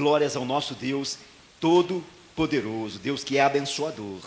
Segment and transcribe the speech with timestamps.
[0.00, 1.18] Glórias ao nosso Deus
[1.60, 4.22] Todo-Poderoso, Deus que é abençoador.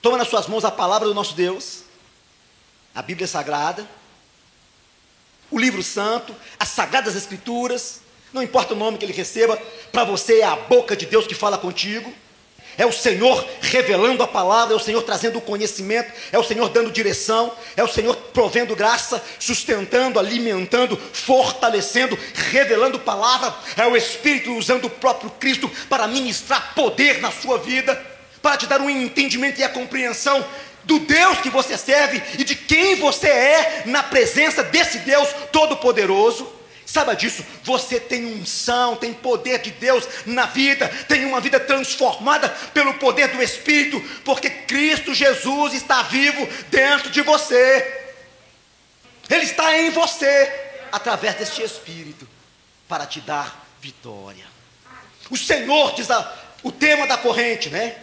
[0.00, 1.82] Toma nas suas mãos a palavra do nosso Deus,
[2.94, 3.86] a Bíblia Sagrada,
[5.50, 8.00] o livro santo, as Sagradas Escrituras,
[8.32, 9.58] não importa o nome que ele receba,
[9.92, 12.10] para você é a boca de Deus que fala contigo.
[12.76, 16.68] É o Senhor revelando a palavra, é o Senhor trazendo o conhecimento, é o Senhor
[16.68, 22.18] dando direção, é o Senhor provendo graça, sustentando, alimentando, fortalecendo,
[22.50, 28.00] revelando palavra, é o Espírito usando o próprio Cristo para ministrar poder na sua vida,
[28.42, 30.44] para te dar um entendimento e a compreensão
[30.84, 36.63] do Deus que você serve e de quem você é na presença desse Deus Todo-Poderoso.
[36.86, 42.48] Saiba disso, você tem unção, tem poder de Deus na vida, tem uma vida transformada
[42.74, 48.02] pelo poder do Espírito, porque Cristo Jesus está vivo dentro de você.
[49.30, 50.52] Ele está em você,
[50.92, 52.28] através deste Espírito,
[52.86, 54.44] para te dar vitória.
[55.30, 56.32] O Senhor diz a,
[56.62, 57.96] o tema da corrente, né?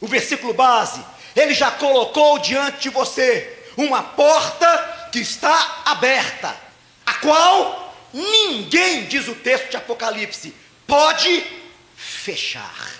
[0.00, 6.61] O versículo base, ele já colocou diante de você uma porta que está aberta
[7.04, 10.54] a qual ninguém, diz o texto de Apocalipse,
[10.86, 11.44] pode
[11.96, 12.90] fechar.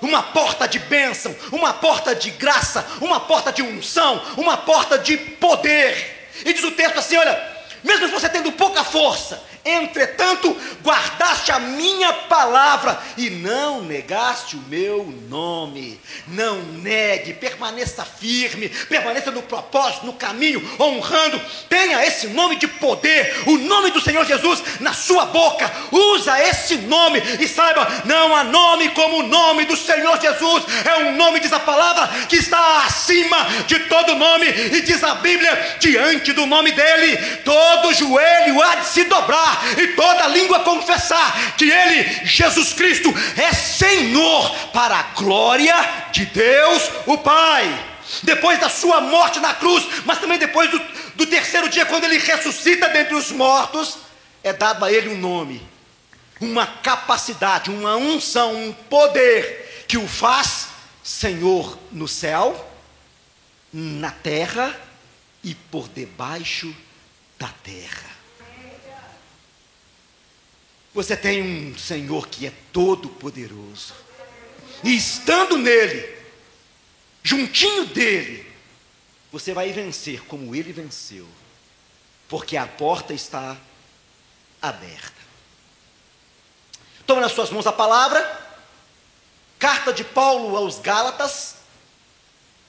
[0.00, 5.16] Uma porta de bênção, uma porta de graça, uma porta de unção, uma porta de
[5.16, 6.30] poder.
[6.44, 12.12] E diz o texto assim: olha, mesmo você tendo pouca força, Entretanto, guardaste a minha
[12.12, 16.00] palavra e não negaste o meu nome.
[16.28, 21.40] Não negue, permaneça firme, permaneça no propósito, no caminho, honrando.
[21.68, 25.70] Tenha esse nome de poder, o nome do Senhor Jesus na sua boca.
[25.90, 30.64] Usa esse nome e saiba: não há nome como o nome do Senhor Jesus.
[30.84, 33.36] É um nome, diz a palavra, que está acima
[33.66, 34.46] de todo nome.
[34.46, 39.88] E diz a Bíblia: diante do nome dele, todo joelho há de se dobrar e
[39.88, 45.74] toda língua confessar que Ele, Jesus Cristo, é Senhor para a glória
[46.12, 47.86] de Deus o Pai.
[48.22, 50.80] Depois da sua morte na cruz, mas também depois do,
[51.14, 53.98] do terceiro dia, quando ele ressuscita dentre os mortos,
[54.42, 55.66] é dado a ele um nome,
[56.40, 60.68] uma capacidade, uma unção, um poder que o faz
[61.02, 62.70] Senhor no céu,
[63.72, 64.74] na terra
[65.42, 66.74] e por debaixo
[67.38, 68.07] da terra.
[70.98, 73.94] Você tem um Senhor que é todo poderoso.
[74.82, 76.12] E estando nele,
[77.22, 78.44] juntinho dele,
[79.30, 81.24] você vai vencer como ele venceu.
[82.28, 83.56] Porque a porta está
[84.60, 85.12] aberta.
[87.06, 88.20] Toma nas suas mãos a palavra.
[89.56, 91.58] Carta de Paulo aos Gálatas,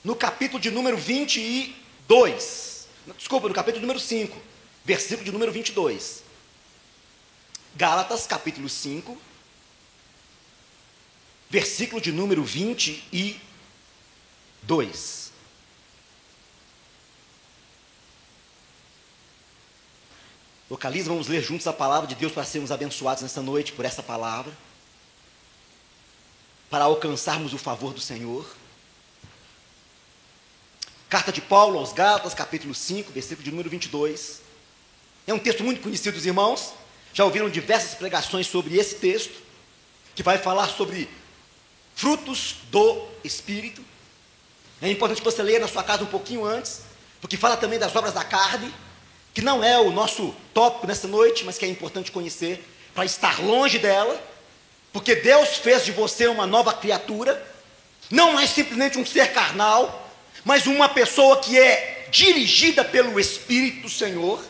[0.04, 2.88] no capítulo de número 22.
[3.18, 4.40] Desculpa, no capítulo número 5,
[4.86, 6.29] versículo de número 22.
[7.80, 9.18] Gálatas capítulo 5,
[11.50, 15.32] versículo de número 22.
[20.70, 24.04] Localiza, vamos ler juntos a palavra de Deus para sermos abençoados nesta noite por essa
[24.04, 24.52] palavra,
[26.70, 28.46] para alcançarmos o favor do Senhor.
[31.08, 34.42] Carta de Paulo aos Gálatas, capítulo 5, versículo de número 22.
[35.26, 36.74] É um texto muito conhecido dos irmãos.
[37.14, 39.50] Já ouviram diversas pregações sobre esse texto,
[40.16, 41.09] que vai falar sobre
[41.96, 43.81] frutos do Espírito.
[44.81, 46.81] É importante que você leia na sua casa um pouquinho antes,
[47.22, 48.74] porque fala também das obras da carne,
[49.34, 53.42] que não é o nosso tópico nessa noite, mas que é importante conhecer, para estar
[53.42, 54.22] longe dela,
[54.92, 57.42] porque Deus fez de você uma nova criatura,
[58.09, 60.12] não é simplesmente um ser carnal,
[60.44, 64.44] mas uma pessoa que é dirigida pelo Espírito do Senhor,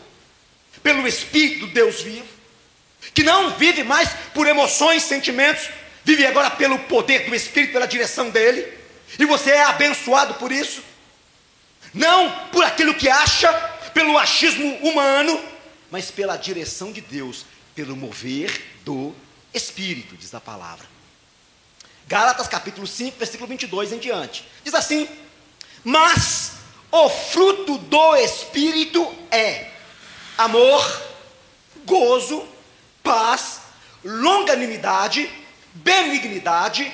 [0.82, 2.39] pelo Espírito do Deus vivo
[3.14, 5.68] que não vive mais por emoções, sentimentos,
[6.04, 8.66] vive agora pelo poder do Espírito, pela direção dele,
[9.18, 10.82] e você é abençoado por isso,
[11.92, 13.52] não por aquilo que acha,
[13.92, 15.40] pelo achismo humano,
[15.90, 17.44] mas pela direção de Deus,
[17.74, 19.14] pelo mover do
[19.52, 20.86] Espírito, diz a palavra.
[22.06, 25.08] Gálatas capítulo 5, versículo 22 em diante, diz assim:
[25.84, 26.52] Mas
[26.90, 29.70] o fruto do Espírito é
[30.36, 31.02] amor,
[31.84, 32.46] gozo,
[33.10, 33.60] paz,
[34.04, 35.28] longanimidade,
[35.74, 36.92] benignidade,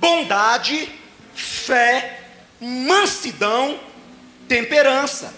[0.00, 0.88] bondade,
[1.32, 2.24] fé,
[2.60, 3.78] mansidão,
[4.48, 5.32] temperança.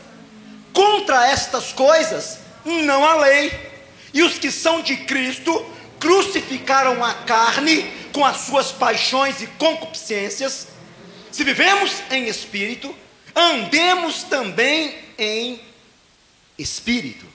[0.72, 3.52] Contra estas coisas não há lei.
[4.14, 5.52] E os que são de Cristo
[6.00, 10.68] crucificaram a carne com as suas paixões e concupiscências.
[11.30, 12.96] Se vivemos em espírito,
[13.34, 15.60] andemos também em
[16.56, 17.26] espírito.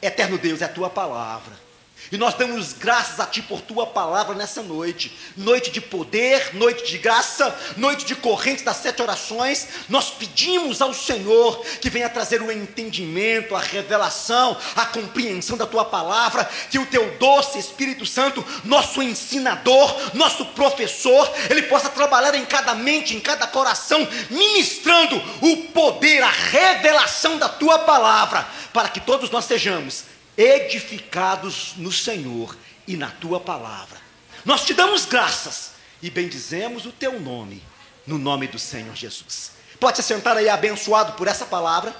[0.00, 1.66] Eterno Deus, é a tua palavra
[2.10, 5.14] E nós damos graças a Ti por Tua palavra nessa noite.
[5.36, 9.68] Noite de poder, noite de graça, noite de correntes das sete orações.
[9.90, 15.84] Nós pedimos ao Senhor que venha trazer o entendimento, a revelação, a compreensão da Tua
[15.84, 16.48] palavra.
[16.70, 22.74] Que o Teu doce Espírito Santo, nosso ensinador, nosso professor, ele possa trabalhar em cada
[22.74, 29.30] mente, em cada coração, ministrando o poder, a revelação da Tua palavra, para que todos
[29.30, 32.56] nós sejamos edificados no Senhor
[32.86, 33.98] e na tua palavra.
[34.44, 37.60] Nós te damos graças e bendizemos o teu nome,
[38.06, 39.50] no nome do Senhor Jesus.
[39.80, 41.94] Pode se sentar aí abençoado por essa palavra,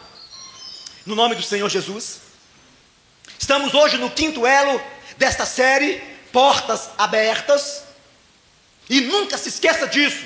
[1.05, 2.20] no nome do Senhor Jesus.
[3.37, 4.81] Estamos hoje no quinto elo
[5.17, 6.00] desta série,
[6.32, 7.82] Portas Abertas,
[8.88, 10.25] e nunca se esqueça disso.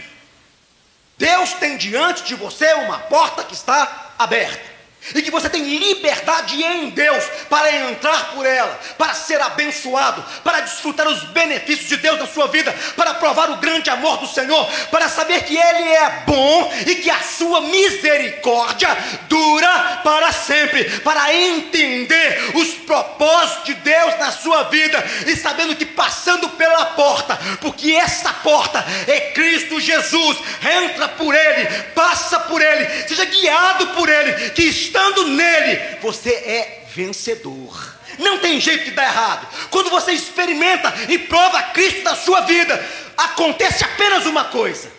[1.17, 4.72] Deus tem diante de você uma porta que está aberta
[5.15, 10.61] e que você tem liberdade em Deus para entrar por ela, para ser abençoado, para
[10.61, 14.65] desfrutar os benefícios de Deus na sua vida, para provar o grande amor do Senhor,
[14.91, 18.89] para saber que Ele é bom e que a sua misericórdia
[19.29, 25.85] dura para sempre, para entender os propósitos de Deus na sua vida e sabendo que
[25.85, 30.39] passando pela porta, porque essa porta é Cristo Jesus,
[30.85, 34.63] entra por Ele, passa por Ele, seja guiado por Ele, que
[34.93, 37.97] estando nele, você é vencedor.
[38.19, 39.49] Não tem jeito de dar errado.
[39.71, 42.87] Quando você experimenta e prova Cristo na sua vida,
[43.17, 44.93] acontece apenas uma coisa: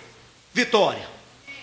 [0.51, 1.07] vitória,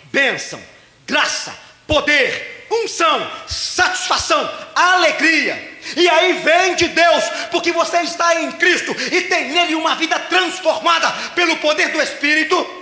[0.05, 0.63] bênção,
[1.05, 1.53] graça,
[1.89, 5.69] poder, unção, satisfação, alegria.
[5.97, 10.17] E aí vem de Deus, porque você está em Cristo e tem nele uma vida
[10.21, 12.79] transformada pelo poder do Espírito.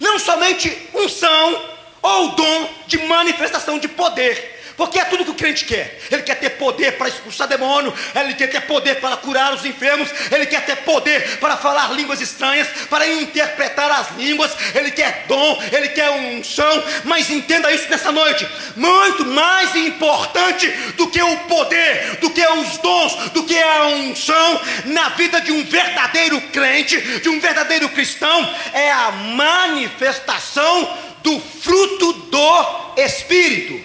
[0.00, 1.73] Não somente unção,
[2.04, 4.52] ou o dom de manifestação de poder.
[4.76, 6.00] Porque é tudo que o crente quer.
[6.10, 10.08] Ele quer ter poder para expulsar demônio, ele quer ter poder para curar os enfermos,
[10.32, 15.62] ele quer ter poder para falar línguas estranhas, para interpretar as línguas, ele quer dom,
[15.70, 16.84] ele quer unção.
[17.04, 22.78] Mas entenda isso nessa noite: muito mais importante do que o poder, do que os
[22.78, 28.54] dons, do que a unção na vida de um verdadeiro crente, de um verdadeiro cristão,
[28.72, 33.82] é a manifestação do fruto do Espírito.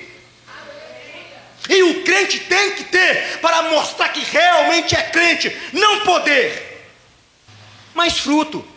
[1.70, 6.92] E o crente tem que ter para mostrar que realmente é crente, não poder,
[7.94, 8.68] mas fruto.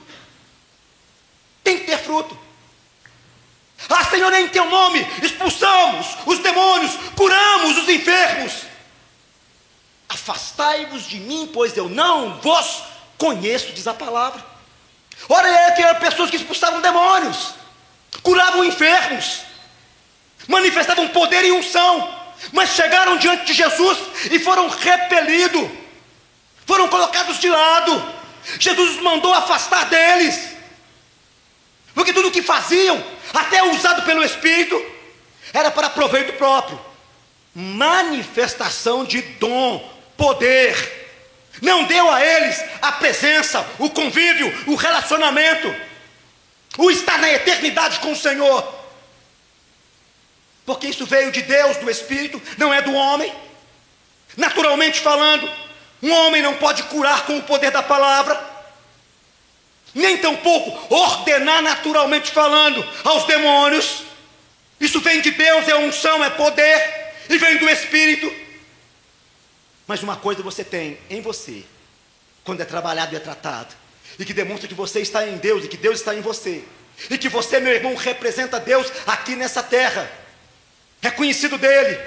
[1.65, 2.39] Tem que ter fruto.
[3.89, 8.63] Ah, Senhor, em teu nome expulsamos os demônios, curamos os enfermos.
[10.09, 12.85] Afastai-vos de mim, pois eu não vos
[13.19, 14.45] conheço, diz a palavra.
[15.29, 17.62] Ora, é que eram pessoas que expulsavam demônios
[18.23, 19.43] curavam enfermos,
[20.47, 22.23] manifestavam poder e unção,
[22.53, 23.99] mas chegaram diante de Jesus
[24.31, 25.71] e foram repelidos,
[26.67, 28.23] foram colocados de lado.
[28.59, 30.49] Jesus os mandou afastar deles,
[31.95, 34.81] porque tudo o que faziam, até usado pelo Espírito,
[35.53, 36.93] era para proveito próprio
[37.55, 39.79] manifestação de dom,
[40.17, 41.01] poder.
[41.61, 45.73] Não deu a eles a presença, o convívio, o relacionamento
[46.79, 48.83] o estar na eternidade com o Senhor.
[50.65, 53.33] Porque isso veio de Deus, do Espírito, não é do homem.
[54.37, 55.51] Naturalmente falando,
[56.03, 58.53] um homem não pode curar com o poder da palavra,
[59.95, 64.05] nem tampouco ordenar naturalmente falando aos demônios.
[64.81, 68.33] Isso vem de Deus, é unção, é poder, e vem do Espírito.
[69.87, 71.65] Mas uma coisa você tem em você,
[72.45, 73.75] quando é trabalhado e é tratado,
[74.19, 76.65] e que demonstra que você está em Deus e que Deus está em você,
[77.11, 80.11] e que você, meu irmão, representa Deus aqui nessa terra,
[81.01, 81.99] é conhecido dele,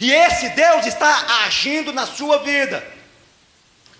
[0.00, 2.86] e esse Deus está agindo na sua vida.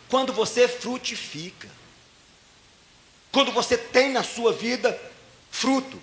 [0.08, 1.68] Quando você frutifica,
[3.30, 4.98] quando você tem na sua vida
[5.50, 6.00] fruto,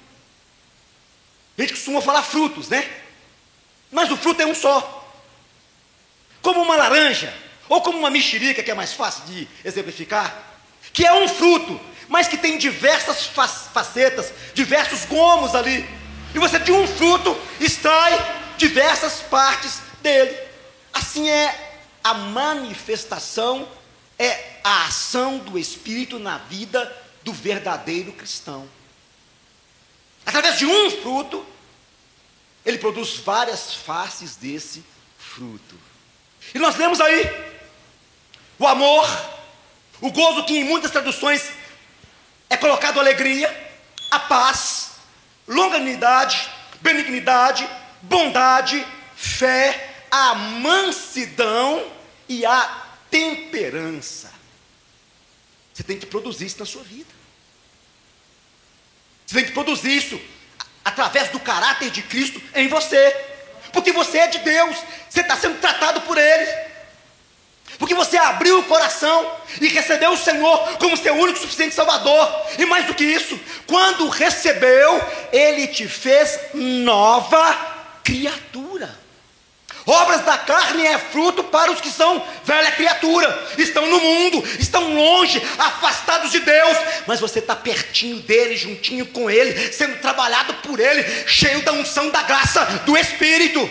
[1.57, 2.87] a gente costuma falar frutos, né?
[3.91, 4.93] Mas o fruto é um só.
[6.41, 7.33] Como uma laranja,
[7.67, 10.46] ou como uma mexerica, que é mais fácil de exemplificar
[10.97, 15.87] que é um fruto, mas que tem diversas facetas, diversos gomos ali.
[16.33, 18.17] E você de um fruto extrai
[18.57, 20.35] diversas partes dele.
[20.91, 23.69] Assim é a manifestação,
[24.17, 26.91] é a ação do Espírito na vida
[27.23, 28.67] do verdadeiro cristão.
[30.25, 31.45] Através de um fruto,
[32.65, 34.83] ele produz várias faces desse
[35.15, 35.75] fruto.
[36.55, 37.53] E nós lemos aí
[38.57, 39.36] o amor,
[40.01, 41.49] o gozo que em muitas traduções
[42.49, 43.49] é colocado alegria,
[44.11, 44.91] a paz,
[45.47, 46.49] longanimidade,
[46.81, 47.67] benignidade,
[48.01, 48.85] bondade,
[49.15, 51.91] fé, a mansidão
[52.29, 54.31] e a temperança.
[55.73, 57.13] Você tem que produzir isso na sua vida.
[59.25, 60.19] Você tem que produzir isso
[60.83, 63.15] através do caráter de Cristo em você.
[63.73, 64.77] Porque você é de Deus,
[65.09, 66.36] você está sendo tratado por Ele.
[68.27, 69.31] Abriu o coração
[69.61, 72.29] e recebeu o Senhor como seu único suficiente Salvador.
[72.57, 77.55] E mais do que isso, quando recebeu, Ele te fez nova
[78.03, 79.07] criatura.
[79.87, 84.93] Obras da carne é fruto para os que são velha criatura, estão no mundo, estão
[84.93, 90.77] longe, afastados de Deus, mas você está pertinho dele, juntinho com ele, sendo trabalhado por
[90.77, 93.69] ele, cheio da unção da graça do Espírito.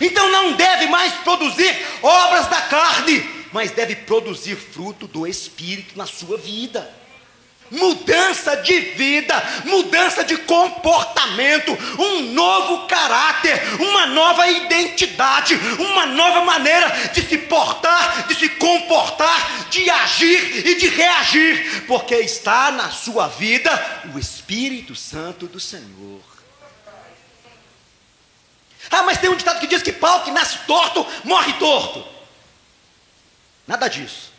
[0.00, 6.06] Então não deve mais produzir obras da carne, mas deve produzir fruto do Espírito na
[6.06, 7.02] sua vida.
[7.70, 16.90] Mudança de vida, mudança de comportamento, um novo caráter, uma nova identidade, uma nova maneira
[17.14, 23.28] de se portar, de se comportar, de agir e de reagir, porque está na sua
[23.28, 23.70] vida
[24.14, 26.20] o Espírito Santo do Senhor.
[28.90, 32.11] Ah, mas tem um ditado que diz que pau que nasce torto, morre torto.
[33.66, 34.32] Nada disso.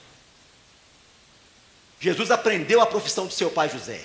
[2.00, 4.04] Jesus aprendeu a profissão do seu pai José.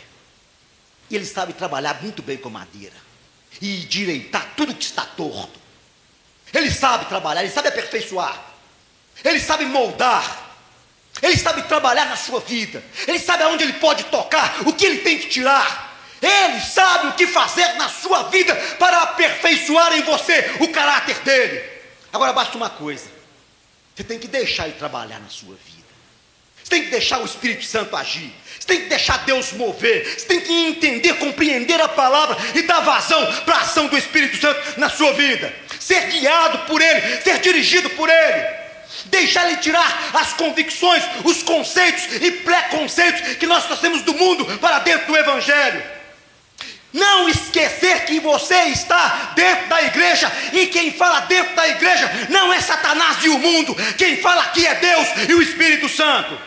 [1.10, 2.94] E ele sabe trabalhar muito bem com madeira.
[3.60, 5.58] E direitar tudo que está torto.
[6.54, 8.40] Ele sabe trabalhar, ele sabe aperfeiçoar.
[9.24, 10.48] Ele sabe moldar.
[11.20, 12.82] Ele sabe trabalhar na sua vida.
[13.06, 15.88] Ele sabe aonde ele pode tocar, o que ele tem que tirar.
[16.20, 21.64] Ele sabe o que fazer na sua vida para aperfeiçoar em você o caráter dele.
[22.12, 23.17] Agora basta uma coisa:
[23.98, 25.88] você tem que deixar ele trabalhar na sua vida.
[26.62, 28.32] Você tem que deixar o Espírito Santo agir.
[28.56, 30.04] Você tem que deixar Deus mover.
[30.04, 34.36] Você tem que entender, compreender a palavra e dar vazão para a ação do Espírito
[34.36, 35.52] Santo na sua vida.
[35.80, 38.46] Ser guiado por Ele, ser dirigido por Ele.
[39.06, 44.78] Deixar Ele tirar as convicções, os conceitos e preconceitos que nós trouxemos do mundo para
[44.78, 45.97] dentro do Evangelho.
[46.92, 52.52] Não esquecer que você está dentro da igreja e quem fala dentro da igreja não
[52.52, 56.38] é Satanás e o mundo, quem fala aqui é Deus e o Espírito Santo.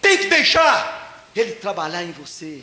[0.00, 2.62] Tem que deixar ele trabalhar em você.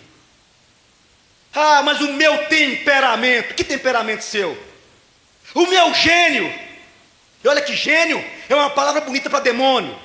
[1.54, 4.62] Ah, mas o meu temperamento, que temperamento seu?
[5.54, 6.54] O meu gênio.
[7.44, 9.98] E olha que gênio é uma palavra bonita para demônio.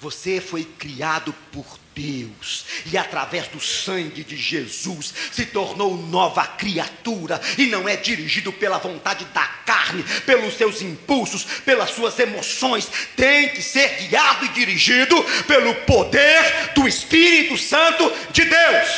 [0.00, 7.40] Você foi criado por Deus e através do sangue de Jesus se tornou nova criatura
[7.58, 13.48] e não é dirigido pela vontade da carne, pelos seus impulsos, pelas suas emoções, tem
[13.50, 18.88] que ser guiado e dirigido pelo poder do Espírito Santo de Deus.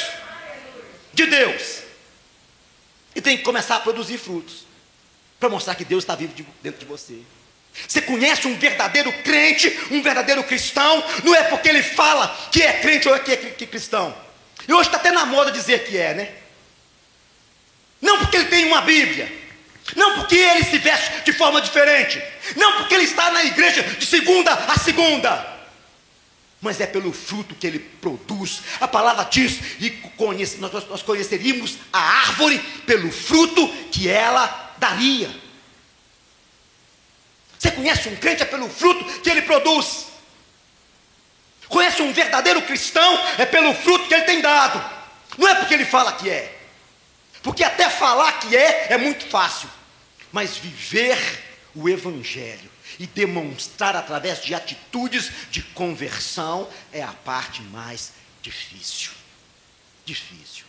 [1.13, 1.79] De Deus.
[3.15, 4.67] E tem que começar a produzir frutos
[5.39, 6.33] para mostrar que Deus está vivo
[6.63, 7.21] dentro de você.
[7.88, 12.73] Você conhece um verdadeiro crente, um verdadeiro cristão, não é porque ele fala que é
[12.75, 14.16] crente ou é que é cristão.
[14.66, 16.33] E hoje está até na moda dizer que é, né?
[18.00, 19.31] Não porque ele tem uma Bíblia,
[19.97, 22.23] não porque ele se veste de forma diferente,
[22.57, 25.54] não porque ele está na igreja de segunda a segunda,
[26.61, 28.62] mas é pelo fruto que ele produz.
[28.81, 35.44] A palavra diz, e conhece, nós, nós conheceríamos a árvore pelo fruto que ela daria.
[37.64, 40.09] Você conhece um crente é pelo fruto que ele produz.
[41.66, 44.85] Conhece um verdadeiro cristão é pelo fruto que ele tem dado.
[45.38, 46.61] Não é porque ele fala que é.
[47.42, 49.71] Porque até falar que é é muito fácil.
[50.30, 51.16] Mas viver
[51.75, 59.12] o evangelho e demonstrar através de atitudes de conversão é a parte mais difícil.
[60.04, 60.66] Difícil.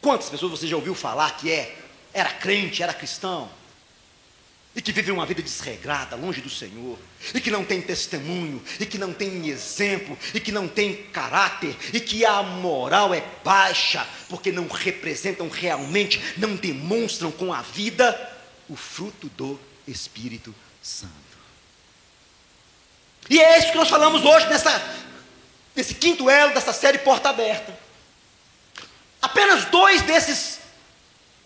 [0.00, 1.78] Quantas pessoas você já ouviu falar que é
[2.12, 3.48] era crente, era cristão?
[4.76, 6.98] E que vive uma vida desregrada, longe do Senhor,
[7.32, 11.76] e que não tem testemunho, e que não tem exemplo, e que não tem caráter,
[11.92, 18.32] e que a moral é baixa, porque não representam realmente, não demonstram com a vida
[18.68, 20.52] o fruto do Espírito
[20.82, 21.12] Santo.
[23.30, 25.06] E é isso que nós falamos hoje nessa,
[25.74, 27.78] nesse quinto elo dessa série Porta Aberta.
[29.22, 30.58] Apenas dois desses,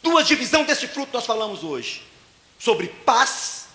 [0.02, 2.07] duas divisões desse fruto nós falamos hoje
[2.58, 3.66] sobre paz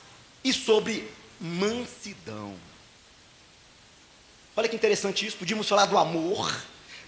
[0.44, 1.10] e sobre
[1.40, 2.54] mansidão.
[4.56, 5.38] Olha que interessante isso.
[5.38, 6.54] Podíamos falar do amor,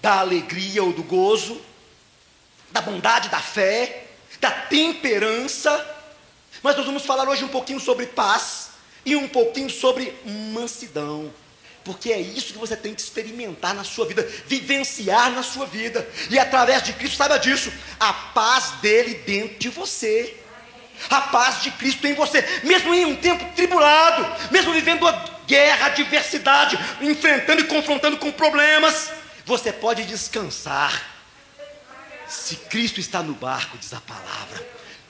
[0.02, 1.62] da alegria ou do gozo,
[2.72, 4.08] da bondade, da fé,
[4.40, 5.96] da temperança.
[6.64, 8.70] Mas nós vamos falar hoje um pouquinho sobre paz
[9.06, 10.16] e um pouquinho sobre
[10.54, 11.32] mansidão.
[11.84, 16.10] Porque é isso que você tem que experimentar na sua vida, vivenciar na sua vida.
[16.32, 20.36] E através de Cristo, saiba disso, a paz dele dentro de você.
[21.10, 25.12] A paz de Cristo em você, mesmo em um tempo tribulado, mesmo vivendo a
[25.48, 29.12] guerra, a adversidade, enfrentando e confrontando com problemas,
[29.46, 31.14] você pode descansar.
[32.28, 34.68] Se Cristo está no barco, diz a palavra,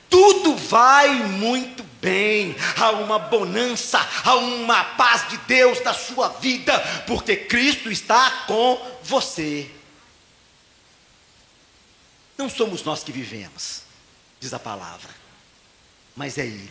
[0.09, 6.77] tudo vai muito bem, há uma bonança, há uma paz de Deus na sua vida,
[7.07, 9.69] porque Cristo está com você.
[12.37, 13.81] Não somos nós que vivemos,
[14.39, 15.09] diz a palavra,
[16.15, 16.69] mas é Ele,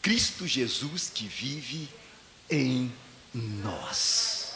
[0.00, 1.88] Cristo Jesus que vive
[2.50, 2.92] em
[3.34, 4.54] nós.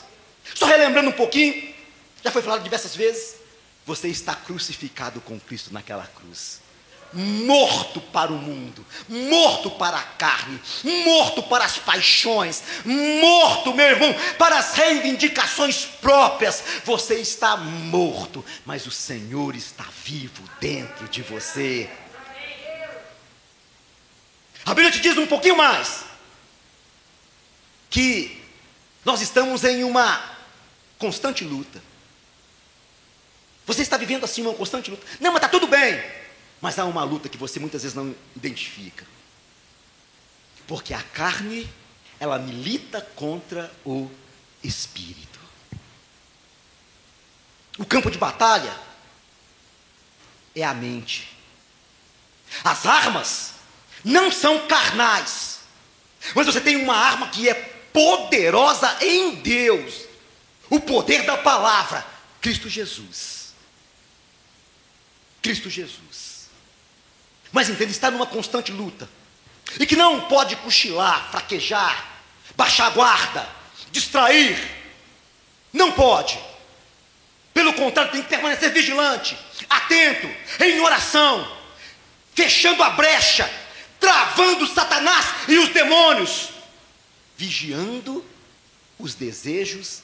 [0.54, 1.74] Só relembrando um pouquinho,
[2.22, 3.36] já foi falado diversas vezes,
[3.84, 6.60] você está crucificado com Cristo naquela cruz
[7.12, 10.60] morto para o mundo, morto para a carne,
[11.04, 16.62] morto para as paixões, morto, meu irmão, para as reivindicações próprias.
[16.84, 21.88] Você está morto, mas o Senhor está vivo dentro de você.
[24.66, 26.04] A Bíblia te diz um pouquinho mais
[27.88, 28.42] que
[29.04, 30.36] nós estamos em uma
[30.98, 31.80] constante luta.
[33.64, 35.06] Você está vivendo assim uma constante luta.
[35.20, 36.02] Não, mas está tudo bem.
[36.60, 39.06] Mas há uma luta que você muitas vezes não identifica.
[40.66, 41.68] Porque a carne,
[42.18, 44.10] ela milita contra o
[44.64, 45.38] espírito.
[47.78, 48.76] O campo de batalha
[50.56, 51.36] é a mente.
[52.64, 53.55] As armas
[54.06, 55.58] não são carnais.
[56.32, 57.54] Mas você tem uma arma que é
[57.92, 60.06] poderosa em Deus.
[60.70, 62.06] O poder da palavra,
[62.40, 63.52] Cristo Jesus.
[65.42, 66.48] Cristo Jesus.
[67.50, 69.08] Mas entende, está numa constante luta.
[69.78, 72.06] E que não pode cochilar, fraquejar,
[72.56, 73.48] baixar a guarda,
[73.90, 74.56] distrair.
[75.72, 76.38] Não pode.
[77.52, 79.36] Pelo contrário, tem que permanecer vigilante,
[79.68, 80.28] atento,
[80.60, 81.56] em oração,
[82.34, 83.50] fechando a brecha,
[84.06, 86.50] travando Satanás e os demônios,
[87.36, 88.24] vigiando
[89.00, 90.02] os desejos.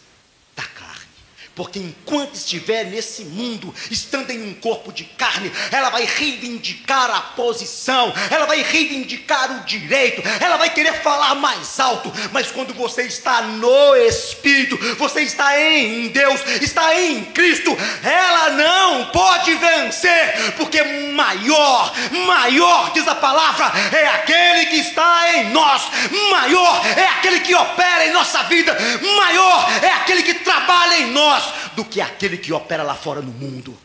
[1.54, 7.20] Porque enquanto estiver nesse mundo, estando em um corpo de carne, ela vai reivindicar a
[7.20, 12.10] posição, ela vai reivindicar o direito, ela vai querer falar mais alto.
[12.32, 19.06] Mas quando você está no Espírito, você está em Deus, está em Cristo, ela não
[19.06, 21.92] pode vencer, porque maior,
[22.26, 25.82] maior, diz a palavra, é aquele que está em nós,
[26.30, 28.74] maior é aquele que opera em nossa vida,
[29.16, 31.41] maior é aquele que trabalha em nós
[31.74, 33.76] do que aquele que opera lá fora no mundo.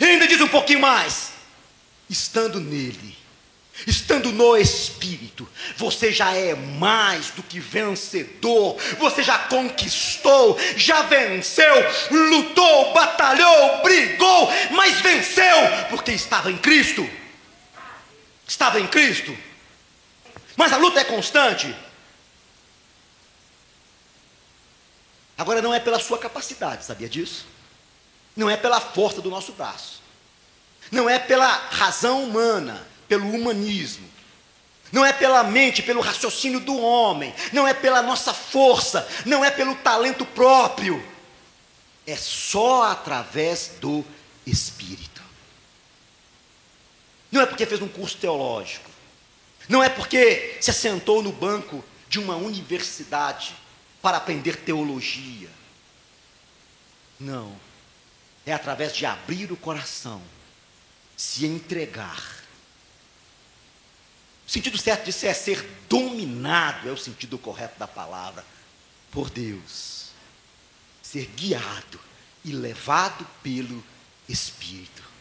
[0.00, 1.32] E ainda diz um pouquinho mais:
[2.08, 3.16] estando nele,
[3.86, 11.74] estando no Espírito, você já é mais do que vencedor, você já conquistou, já venceu,
[12.10, 15.56] lutou, batalhou, brigou, mas venceu,
[15.90, 17.08] porque estava em Cristo.
[18.46, 19.36] Estava em Cristo.
[20.56, 21.74] Mas a luta é constante.
[25.36, 27.46] Agora não é pela sua capacidade, sabia disso?
[28.36, 30.02] Não é pela força do nosso braço.
[30.90, 34.08] Não é pela razão humana, pelo humanismo.
[34.90, 37.34] Não é pela mente, pelo raciocínio do homem.
[37.52, 39.08] Não é pela nossa força.
[39.24, 41.02] Não é pelo talento próprio.
[42.06, 44.04] É só através do
[44.46, 45.22] Espírito.
[47.30, 48.90] Não é porque fez um curso teológico.
[49.68, 53.54] Não é porque se assentou no banco de uma universidade
[54.02, 55.48] para aprender teologia.
[57.18, 57.56] Não.
[58.44, 60.20] É através de abrir o coração,
[61.16, 62.42] se entregar.
[64.46, 68.44] O sentido certo disso é ser dominado, é o sentido correto da palavra,
[69.12, 70.08] por Deus.
[71.00, 72.00] Ser guiado
[72.44, 73.82] e levado pelo
[74.28, 75.11] Espírito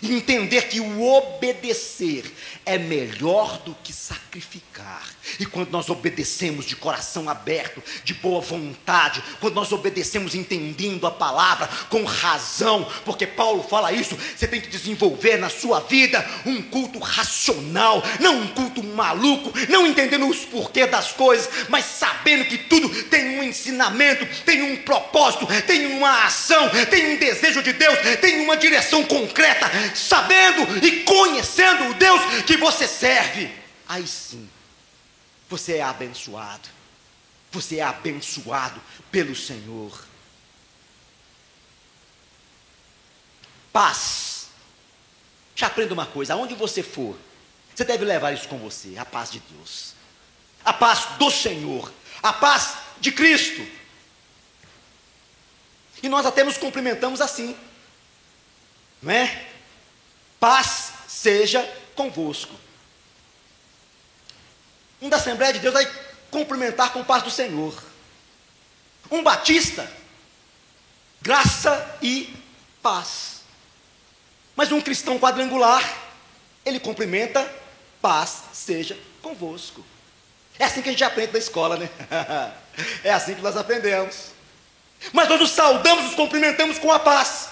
[0.00, 2.24] entender que o obedecer
[2.64, 5.02] é melhor do que sacrificar.
[5.38, 11.10] E quando nós obedecemos de coração aberto, de boa vontade, quando nós obedecemos entendendo a
[11.10, 16.62] palavra com razão, porque Paulo fala isso, você tem que desenvolver na sua vida um
[16.62, 22.58] culto racional, não um culto maluco, não entendendo os porquês das coisas, mas sabendo que
[22.58, 27.98] tudo tem um ensinamento, tem um propósito, tem uma ação, tem um desejo de Deus,
[28.20, 33.50] tem uma direção concreta sabendo e conhecendo o Deus que você serve,
[33.88, 34.48] aí sim,
[35.48, 36.68] você é abençoado.
[37.50, 40.06] Você é abençoado pelo Senhor.
[43.70, 44.48] Paz.
[45.54, 47.16] Já aprenda uma coisa: aonde você for,
[47.74, 49.92] você deve levar isso com você, a paz de Deus,
[50.64, 51.92] a paz do Senhor,
[52.22, 53.66] a paz de Cristo.
[56.02, 57.56] E nós até nos cumprimentamos assim,
[59.02, 59.51] não é?
[60.42, 61.62] Paz seja
[61.94, 62.52] convosco.
[65.00, 65.88] Um da Assembleia de Deus vai
[66.32, 67.80] cumprimentar com paz do Senhor.
[69.08, 69.88] Um batista,
[71.20, 72.36] graça e
[72.82, 73.42] paz.
[74.56, 75.96] Mas um cristão quadrangular,
[76.66, 77.48] ele cumprimenta,
[78.00, 79.86] paz seja convosco.
[80.58, 81.88] É assim que a gente aprende na escola, né?
[83.04, 84.32] é assim que nós aprendemos.
[85.12, 87.50] Mas nós nos saudamos, nos cumprimentamos com a paz.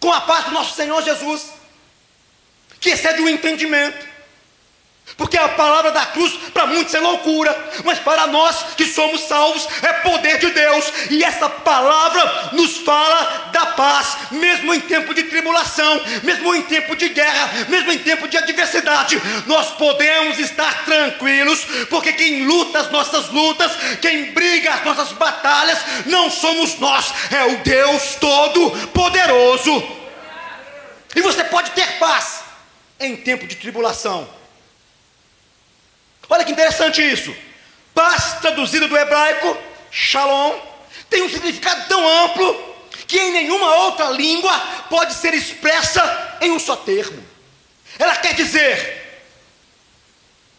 [0.00, 1.57] Com a paz do nosso Senhor Jesus,
[2.80, 4.08] que excede o entendimento.
[5.16, 9.66] Porque a palavra da cruz para muitos é loucura, mas para nós que somos salvos
[9.82, 15.24] é poder de Deus, e essa palavra nos fala da paz, mesmo em tempo de
[15.24, 21.64] tribulação, mesmo em tempo de guerra, mesmo em tempo de adversidade, nós podemos estar tranquilos,
[21.88, 27.44] porque quem luta as nossas lutas, quem briga as nossas batalhas, não somos nós, é
[27.44, 29.96] o Deus Todo-Poderoso.
[31.16, 32.37] E você pode ter paz
[33.00, 34.28] em tempo de tribulação
[36.28, 37.34] Olha que interessante isso.
[37.94, 39.56] Paz, traduzido do hebraico,
[39.90, 40.60] shalom,
[41.08, 44.58] tem um significado tão amplo que em nenhuma outra língua
[44.90, 47.24] pode ser expressa em um só termo.
[47.98, 49.24] Ela quer dizer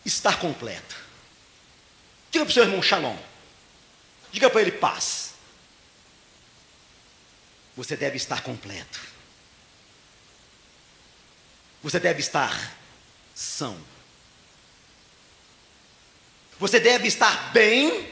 [0.04, 0.96] estar completa.
[2.32, 3.18] Diga para o seu irmão shalom.
[4.32, 5.34] Diga para ele paz.
[7.78, 9.00] Você deve estar completo.
[11.82, 12.78] Você deve estar
[13.34, 13.80] são.
[16.60, 18.10] Você deve estar bem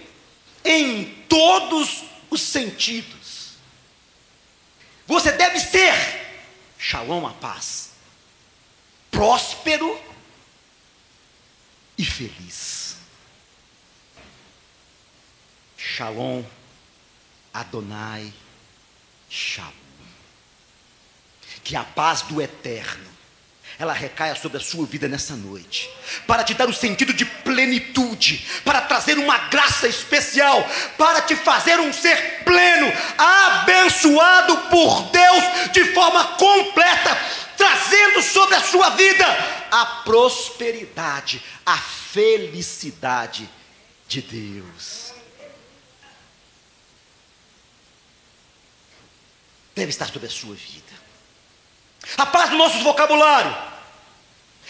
[0.64, 3.56] em todos os sentidos.
[5.06, 5.94] Você deve ser,
[6.78, 7.92] shalom, a paz,
[9.12, 10.02] próspero
[11.98, 12.98] e feliz.
[15.78, 16.44] Shalom,
[17.54, 18.34] Adonai,
[19.30, 19.74] Shalom.
[21.64, 23.17] Que a paz do eterno
[23.80, 25.90] ela recaia sobre a sua vida nessa noite,
[26.26, 31.80] para te dar o sentido de plenitude, para trazer uma graça especial, para te fazer
[31.80, 37.16] um ser pleno, abençoado por Deus de forma completa,
[37.56, 39.26] trazendo sobre a sua vida
[39.70, 43.48] a prosperidade, a felicidade
[44.08, 45.14] de Deus.
[49.76, 50.97] Deve estar sobre a sua vida.
[52.16, 53.56] A paz do nosso vocabulário,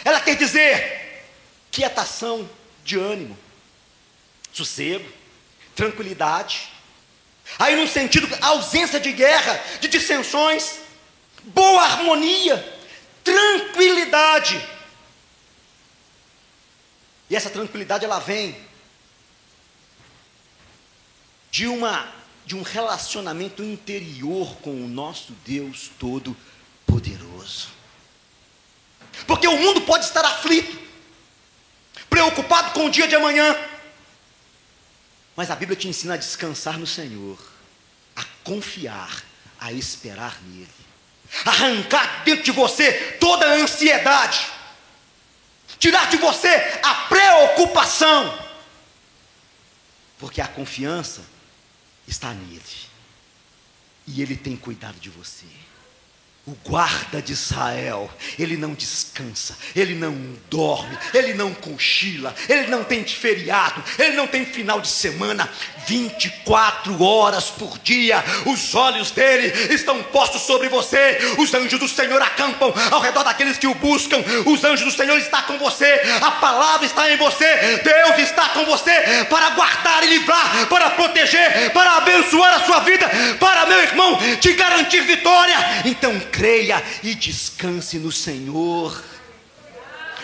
[0.03, 1.25] ela quer dizer
[1.69, 2.49] quietação
[2.83, 3.37] de ânimo,
[4.51, 5.07] sossego,
[5.75, 6.69] tranquilidade.
[7.59, 10.79] Aí, no sentido, ausência de guerra, de dissensões,
[11.43, 12.77] boa harmonia,
[13.23, 14.65] tranquilidade.
[17.29, 18.57] E essa tranquilidade ela vem
[21.51, 26.33] de uma de um relacionamento interior com o nosso Deus todo
[29.25, 30.77] Porque o mundo pode estar aflito,
[32.09, 33.55] preocupado com o dia de amanhã.
[35.35, 37.37] Mas a Bíblia te ensina a descansar no Senhor,
[38.15, 39.23] a confiar,
[39.59, 40.67] a esperar nele,
[41.45, 44.47] arrancar dentro de você toda a ansiedade,
[45.77, 46.47] tirar de você
[46.81, 48.47] a preocupação,
[50.17, 51.21] porque a confiança
[52.07, 52.63] está nele,
[54.07, 55.45] e ele tem cuidado de você.
[56.47, 60.15] O guarda de Israel, ele não descansa, ele não
[60.49, 65.49] dorme, ele não cochila, ele não tem feriado, ele não tem final de semana,
[65.85, 72.21] 24 horas por dia, os olhos dele estão postos sobre você, os anjos do Senhor
[72.21, 76.31] acampam ao redor daqueles que o buscam, os anjos do Senhor estão com você, a
[76.31, 81.97] palavra está em você, Deus está com você para guardar e livrar, para proteger, para
[81.97, 83.05] abençoar a sua vida,
[83.37, 85.57] para meu irmão te garantir vitória.
[85.83, 89.03] Então, creia e descanse no Senhor.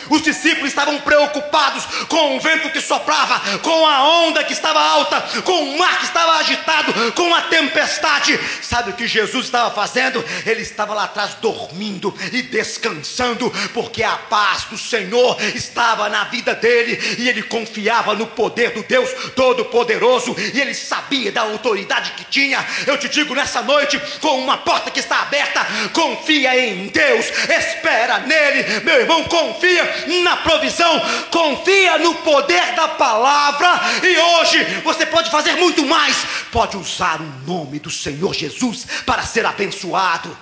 [0.09, 5.21] Os discípulos estavam preocupados com o vento que soprava, com a onda que estava alta,
[5.43, 8.39] com o mar que estava agitado, com a tempestade.
[8.61, 10.23] Sabe o que Jesus estava fazendo?
[10.45, 16.53] Ele estava lá atrás dormindo e descansando, porque a paz do Senhor estava na vida
[16.55, 22.25] dele e ele confiava no poder do Deus Todo-Poderoso e ele sabia da autoridade que
[22.25, 22.65] tinha.
[22.85, 28.19] Eu te digo nessa noite, com uma porta que está aberta, confia em Deus, espera
[28.19, 29.92] nele, meu irmão, confia
[30.23, 31.01] na provisão,
[31.31, 33.69] confia no poder da palavra,
[34.03, 36.17] e hoje você pode fazer muito mais,
[36.51, 40.37] pode usar o nome do Senhor Jesus para ser abençoado.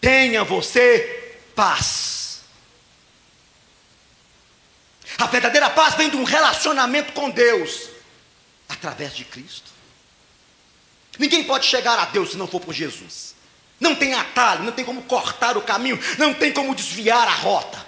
[0.00, 2.42] Tenha você paz.
[5.18, 7.88] A verdadeira paz vem de um relacionamento com Deus
[8.68, 9.70] através de Cristo.
[11.18, 13.33] Ninguém pode chegar a Deus se não for por Jesus.
[13.80, 17.84] Não tem atalho, não tem como cortar o caminho, não tem como desviar a rota.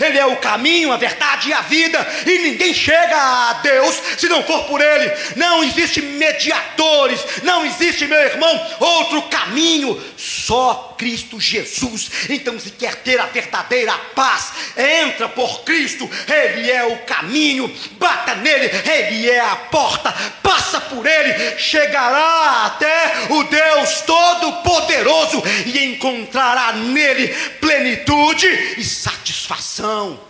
[0.00, 4.28] Ele é o caminho, a verdade e a vida, e ninguém chega a Deus se
[4.28, 5.12] não for por Ele.
[5.36, 12.10] Não existe mediadores, não existe, meu irmão, outro caminho, só Cristo Jesus.
[12.28, 18.34] Então, se quer ter a verdadeira paz, entra por Cristo, Ele é o caminho, bata
[18.36, 26.72] nele, Ele é a porta, passa por Ele, chegará até o Deus Todo-Poderoso e encontrará
[26.72, 27.28] nele
[27.60, 28.46] plenitude
[28.78, 30.20] e satisfação.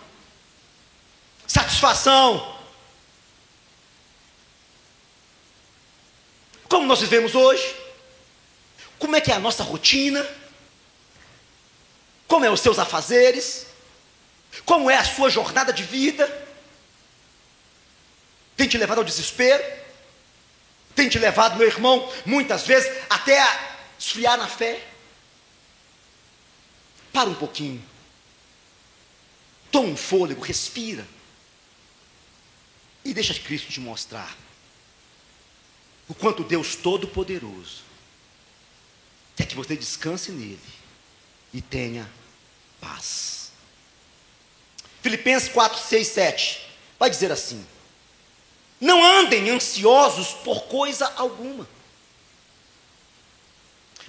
[1.47, 2.55] Satisfação.
[6.69, 7.75] Como nós vivemos hoje?
[8.99, 10.27] Como é que é a nossa rotina?
[12.35, 13.67] Como é os seus afazeres?
[14.65, 16.27] Como é a sua jornada de vida?
[18.57, 19.63] Tem te levado ao desespero?
[20.97, 24.85] Tem te levado, meu irmão, muitas vezes até a esfriar na fé?
[27.13, 27.81] Para um pouquinho.
[29.71, 31.07] Toma um fôlego, respira.
[33.05, 34.37] E deixa Cristo te mostrar
[36.09, 37.85] o quanto Deus Todo-Poderoso
[39.37, 40.59] quer que você descanse nele
[41.53, 42.11] e tenha
[42.85, 43.51] paz.
[45.03, 46.61] Filipenses 4, 6, 7
[46.99, 47.67] vai dizer assim:
[48.81, 51.67] Não andem ansiosos por coisa alguma,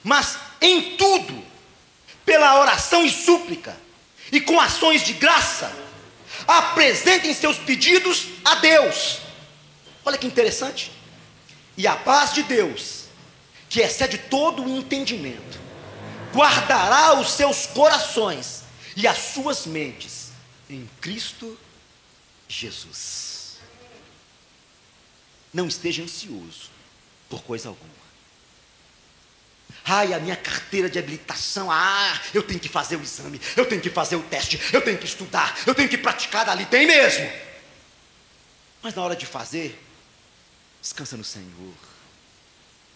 [0.04, 1.44] mas em tudo,
[2.26, 3.76] pela oração e súplica,
[4.32, 5.72] e com ações de graça,
[6.48, 9.20] apresentem seus pedidos a Deus.
[10.04, 10.92] Olha que interessante.
[11.78, 13.06] E a paz de Deus,
[13.68, 15.60] que excede todo o entendimento,
[16.34, 18.65] guardará os seus corações
[18.96, 20.32] e as suas mentes
[20.70, 21.58] em Cristo
[22.48, 23.58] Jesus.
[25.54, 26.70] Não esteja ansioso
[27.30, 27.94] por coisa alguma.
[29.84, 33.82] Ai, a minha carteira de habilitação, ah, eu tenho que fazer o exame, eu tenho
[33.82, 37.32] que fazer o teste, eu tenho que estudar, eu tenho que praticar dali, tem mesmo.
[38.82, 39.80] Mas na hora de fazer,
[40.82, 41.74] descansa no Senhor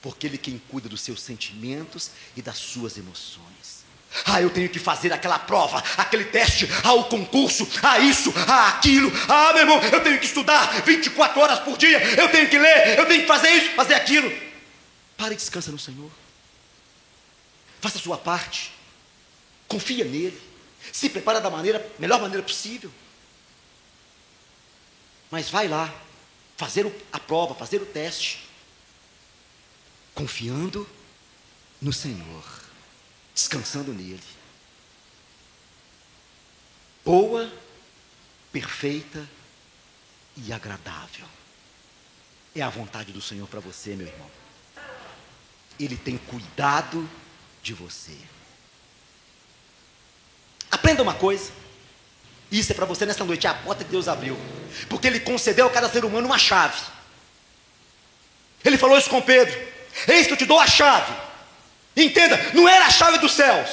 [0.02, 3.79] porque Ele é quem cuida dos seus sentimentos e das suas emoções.
[4.26, 8.70] Ah, eu tenho que fazer aquela prova, aquele teste, ah, o concurso, ah, isso, ah,
[8.70, 12.58] aquilo, ah, meu irmão, eu tenho que estudar 24 horas por dia, eu tenho que
[12.58, 14.32] ler, eu tenho que fazer isso, fazer aquilo.
[15.16, 16.10] Para e descansa no Senhor.
[17.80, 18.72] Faça a sua parte,
[19.68, 20.40] confia nele,
[20.92, 22.92] se prepara da maneira, melhor maneira possível.
[25.30, 25.94] Mas vai lá,
[26.58, 28.50] fazer a prova, fazer o teste
[30.20, 30.86] confiando
[31.82, 32.44] no Senhor,
[33.40, 34.20] descansando nele.
[37.06, 37.50] Boa,
[38.52, 39.26] perfeita
[40.36, 41.26] e agradável.
[42.54, 44.30] É a vontade do Senhor para você, meu irmão.
[45.80, 47.10] Ele tem cuidado
[47.64, 48.18] de você.
[50.70, 51.52] Aprenda uma coisa.
[52.52, 54.38] Isso é para você nessa noite, é a porta que Deus abriu.
[54.90, 56.82] Porque Ele concedeu a cada ser humano uma chave.
[58.66, 59.58] Ele falou isso com Pedro.
[60.08, 61.29] Eis que eu te dou a chave.
[61.96, 63.70] Entenda, não era a chave dos céus.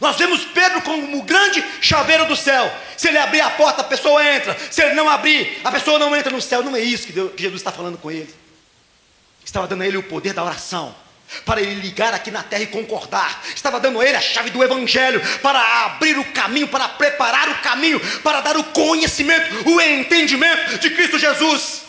[0.00, 2.70] Nós vemos Pedro como o grande chaveiro do céu.
[2.96, 4.56] Se ele abrir a porta, a pessoa entra.
[4.70, 6.62] Se ele não abrir, a pessoa não entra no céu.
[6.62, 8.34] Não é isso que, Deus, que Jesus está falando com ele.
[9.44, 10.94] Estava dando a ele o poder da oração
[11.44, 13.42] para ele ligar aqui na terra e concordar.
[13.54, 17.58] Estava dando a ele a chave do Evangelho para abrir o caminho, para preparar o
[17.62, 21.82] caminho, para dar o conhecimento, o entendimento de Cristo Jesus.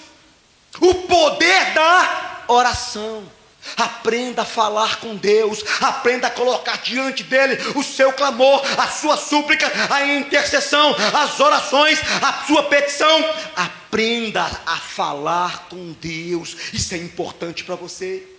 [0.79, 3.36] O poder da oração.
[3.75, 9.17] Aprenda a falar com Deus, aprenda a colocar diante dele o seu clamor, a sua
[9.17, 13.35] súplica, a intercessão, as orações, a sua petição.
[13.55, 18.36] Aprenda a falar com Deus, isso é importante para você.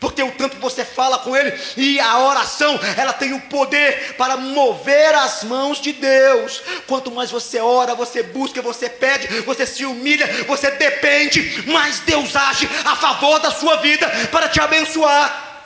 [0.00, 4.36] Porque o tanto você fala com Ele e a oração, ela tem o poder para
[4.36, 6.62] mover as mãos de Deus.
[6.86, 12.36] Quanto mais você ora, você busca, você pede, você se humilha, você depende, mais Deus
[12.36, 15.64] age a favor da sua vida para te abençoar.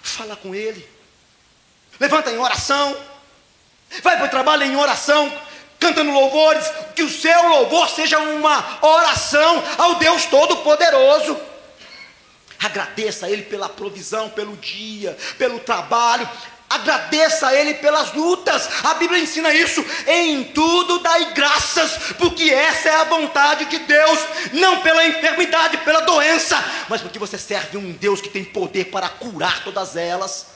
[0.00, 0.88] Fala com Ele,
[1.98, 2.96] levanta em oração,
[4.02, 5.30] vai para o trabalho em oração,
[5.78, 11.49] cantando louvores, que o seu louvor seja uma oração ao Deus Todo-Poderoso.
[12.62, 16.28] Agradeça a Ele pela provisão, pelo dia, pelo trabalho.
[16.68, 18.68] Agradeça a Ele pelas lutas.
[18.84, 19.84] A Bíblia ensina isso.
[20.06, 24.20] Em tudo dai graças, porque essa é a vontade de Deus.
[24.52, 29.08] Não pela enfermidade, pela doença, mas porque você serve um Deus que tem poder para
[29.08, 30.49] curar todas elas.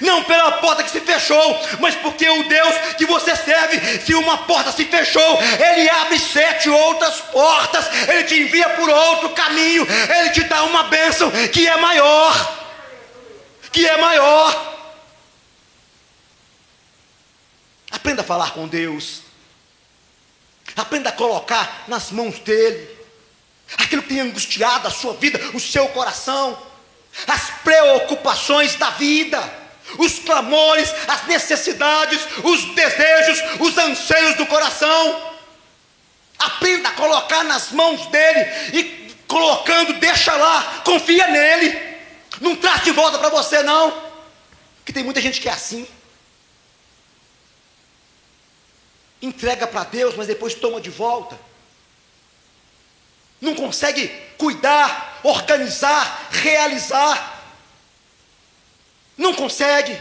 [0.00, 4.38] Não pela porta que se fechou, mas porque o Deus que você serve, se uma
[4.38, 9.86] porta se fechou, Ele abre sete outras portas, Ele te envia por outro caminho,
[10.18, 12.62] Ele te dá uma bênção que é maior.
[13.70, 14.72] Que é maior.
[17.90, 19.20] Aprenda a falar com Deus.
[20.74, 22.88] Aprenda a colocar nas mãos dele
[23.76, 26.58] aquilo que tem angustiado a sua vida, o seu coração,
[27.26, 29.61] as preocupações da vida,
[29.98, 35.32] os clamores, as necessidades, os desejos, os anseios do coração.
[36.38, 38.40] Aprenda a colocar nas mãos dele
[38.72, 41.92] e colocando, deixa lá, confia nele.
[42.40, 44.10] Não traz de volta para você, não.
[44.84, 45.86] Que tem muita gente que é assim.
[49.20, 51.38] Entrega para Deus, mas depois toma de volta.
[53.40, 57.41] Não consegue cuidar, organizar, realizar.
[59.22, 59.96] Não consegue.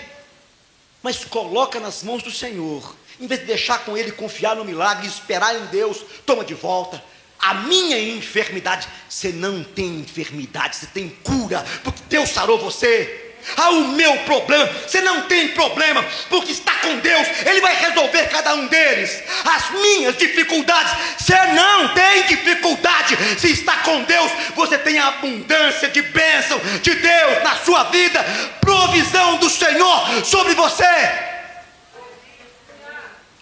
[1.03, 2.95] Mas coloca nas mãos do Senhor.
[3.19, 7.01] Em vez de deixar com Ele confiar no milagre, esperar em Deus, toma de volta
[7.39, 8.88] a minha enfermidade.
[9.07, 13.31] Você não tem enfermidade, você tem cura, porque Deus sarou você.
[13.58, 18.27] Ah, o meu problema, você não tem problema, porque está com Deus, Ele vai resolver
[18.30, 19.21] cada um deles.
[19.43, 26.01] As minhas dificuldades, você não tem dificuldade, se está com Deus, você tem abundância de
[26.01, 28.23] bênção de Deus na sua vida,
[28.60, 31.32] provisão do Senhor sobre você.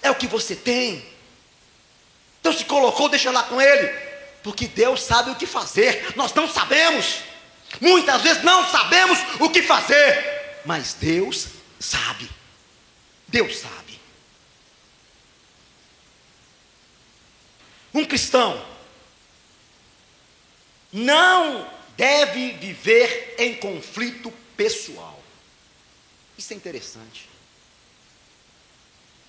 [0.01, 1.05] É o que você tem.
[2.39, 3.87] Então se colocou, deixa lá com ele,
[4.41, 7.28] porque Deus sabe o que fazer, nós não sabemos.
[7.79, 11.47] Muitas vezes não sabemos o que fazer, mas Deus
[11.79, 12.29] sabe.
[13.27, 13.99] Deus sabe.
[17.93, 18.65] Um cristão
[20.91, 25.21] não deve viver em conflito pessoal.
[26.37, 27.29] Isso é interessante.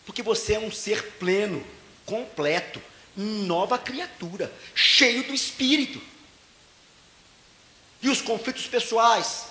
[0.07, 1.65] Porque você é um ser pleno,
[2.07, 2.83] completo,
[3.17, 6.01] nova criatura, cheio do Espírito.
[8.03, 9.47] E os conflitos pessoais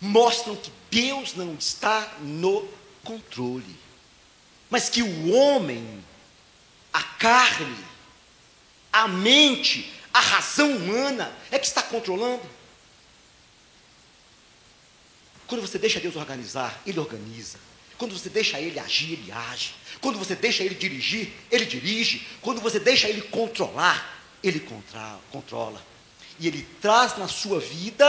[0.00, 2.68] mostram que Deus não está no
[3.04, 3.76] controle,
[4.70, 6.04] mas que o homem,
[6.92, 7.84] a carne,
[8.92, 12.42] a mente, a razão humana é que está controlando.
[15.46, 17.58] Quando você deixa Deus organizar, Ele organiza.
[17.98, 19.74] Quando você deixa Ele agir, Ele age.
[20.00, 22.26] Quando você deixa Ele dirigir, Ele dirige.
[22.40, 24.60] Quando você deixa Ele controlar, Ele
[25.30, 25.91] controla
[26.42, 28.04] e ele traz na sua vida,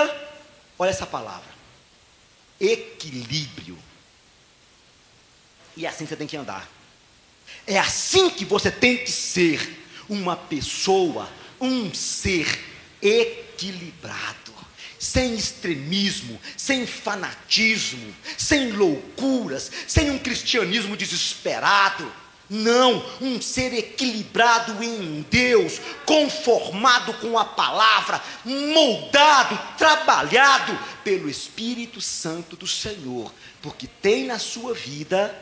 [0.80, 1.54] olha essa palavra,
[2.60, 3.78] equilíbrio.
[5.78, 6.68] E é assim que você tem que andar.
[7.68, 11.30] É assim que você tem que ser uma pessoa,
[11.62, 12.60] um ser
[13.00, 14.52] equilibrado,
[14.98, 22.12] sem extremismo, sem fanatismo, sem loucuras, sem um cristianismo desesperado
[22.54, 32.56] não, um ser equilibrado em Deus, conformado com a palavra, moldado, trabalhado pelo Espírito Santo
[32.56, 35.36] do Senhor, porque tem na sua vida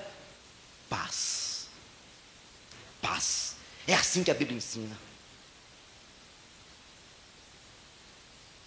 [0.90, 1.68] paz.
[3.02, 3.56] Paz.
[3.86, 4.98] É assim que a Bíblia ensina.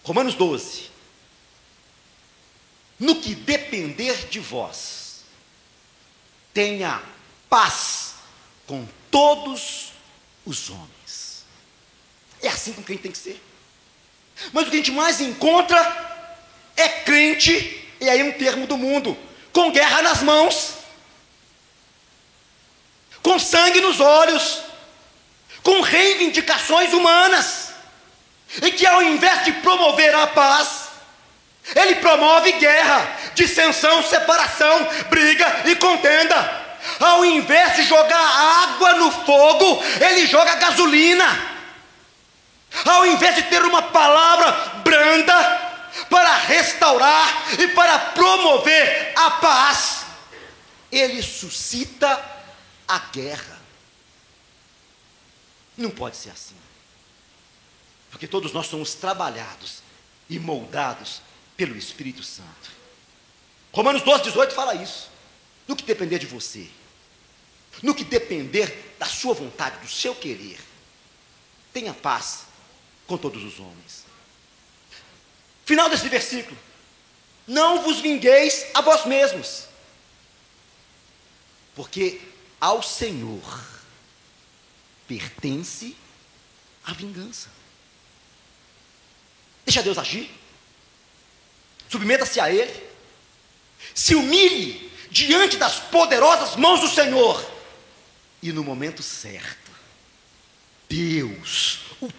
[0.03, 0.91] Romanos 12.
[2.99, 5.23] No que depender de vós,
[6.53, 7.01] tenha
[7.49, 8.04] paz
[8.67, 9.91] com todos
[10.45, 11.45] os homens.
[12.41, 13.41] É assim com quem tem que ser.
[14.51, 15.79] Mas o que a gente mais encontra
[16.75, 19.17] é crente, e aí um termo do mundo,
[19.53, 20.75] com guerra nas mãos,
[23.21, 24.61] com sangue nos olhos,
[25.63, 27.69] com reivindicações humanas,
[28.61, 30.89] e que ao invés de promover a paz,
[31.75, 36.64] ele promove guerra, dissensão, separação, briga e contenda.
[36.99, 41.55] Ao invés de jogar água no fogo, ele joga gasolina.
[42.85, 44.51] Ao invés de ter uma palavra
[44.83, 45.33] branda
[46.09, 50.05] para restaurar e para promover a paz,
[50.91, 52.23] ele suscita
[52.87, 53.59] a guerra.
[55.77, 56.55] Não pode ser assim.
[58.09, 59.83] Porque todos nós somos trabalhados
[60.29, 61.21] e moldados
[61.57, 62.71] pelo Espírito Santo.
[63.73, 65.09] Romanos 12, 18 fala isso.
[65.67, 66.69] No que depender de você,
[67.81, 70.59] no que depender da sua vontade, do seu querer,
[71.73, 72.45] tenha paz
[73.05, 74.05] com todos os homens.
[75.65, 76.57] Final desse versículo:
[77.47, 79.65] Não vos vingueis a vós mesmos,
[81.75, 82.21] porque
[82.59, 83.43] ao Senhor
[85.07, 85.95] pertence
[86.85, 87.49] a vingança.
[89.65, 90.31] Deixa Deus agir,
[91.89, 92.89] submeta-se a Ele,
[93.93, 97.54] se humilhe diante das poderosas mãos do Senhor
[98.49, 99.71] e no momento certo,
[100.87, 102.11] Deus, o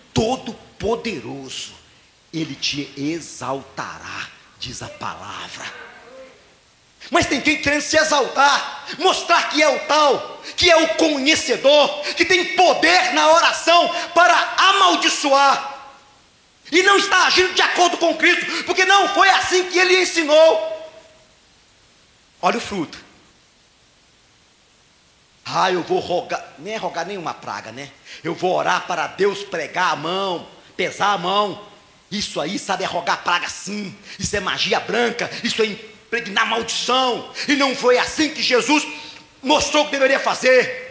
[7.12, 12.03] Mas tem quem querendo se exaltar, mostrar que é o tal, que é o conhecedor,
[12.16, 15.74] que tem poder na oração para amaldiçoar.
[16.72, 20.93] E não está agindo de acordo com Cristo, porque não foi assim que ele ensinou.
[22.43, 23.05] Olha o fruto.
[25.49, 27.88] Ah, eu vou rogar, nem é rogar nenhuma praga, né?
[28.24, 30.44] Eu vou orar para Deus pregar a mão,
[30.76, 31.64] pesar a mão.
[32.11, 33.94] Isso aí, sabe, é rogar praga sim.
[34.18, 37.30] Isso é magia branca, isso é impregnar maldição.
[37.47, 38.84] E não foi assim que Jesus
[39.40, 40.84] mostrou que deveria fazer.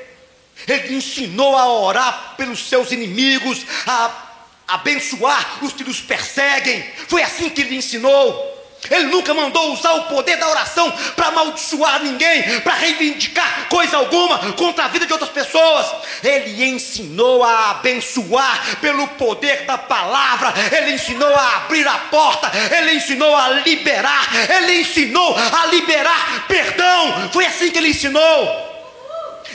[0.65, 4.37] Ele ensinou a orar pelos seus inimigos, a
[4.69, 6.81] abençoar os que nos perseguem.
[7.09, 8.54] Foi assim que ele ensinou.
[8.89, 14.53] Ele nunca mandou usar o poder da oração para amaldiçoar ninguém, para reivindicar coisa alguma
[14.53, 15.87] contra a vida de outras pessoas.
[16.23, 22.93] Ele ensinou a abençoar pelo poder da palavra, ele ensinou a abrir a porta, ele
[22.93, 27.29] ensinou a liberar, ele ensinou a liberar perdão.
[27.31, 28.65] Foi assim que ele ensinou.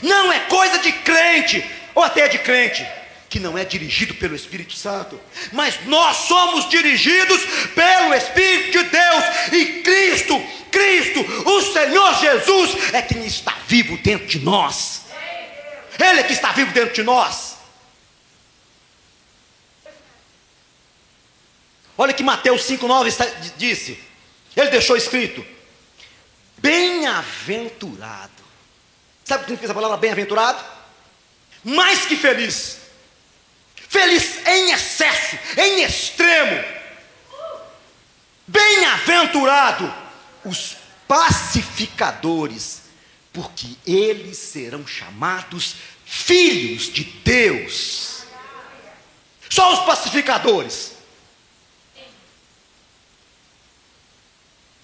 [0.03, 2.99] Não é coisa de crente, ou até de crente
[3.31, 5.18] que não é dirigido pelo Espírito Santo,
[5.53, 7.41] mas nós somos dirigidos
[7.76, 10.35] pelo Espírito de Deus e Cristo,
[10.72, 15.03] Cristo, o Senhor Jesus é quem está vivo dentro de nós.
[15.97, 17.57] Ele é que está vivo dentro de nós.
[21.97, 24.03] Olha que Mateus 5,9 disse.
[24.57, 25.45] Ele deixou escrito:
[26.59, 28.33] Bem-aventurado.
[29.24, 30.64] Sabe o que significa essa palavra bem-aventurado?
[31.62, 32.80] Mais que feliz
[33.91, 36.64] feliz em excesso, em extremo.
[38.47, 39.93] Bem-aventurado
[40.45, 40.76] os
[41.09, 42.82] pacificadores,
[43.32, 45.74] porque eles serão chamados
[46.05, 48.22] filhos de Deus.
[49.49, 50.93] Só os pacificadores.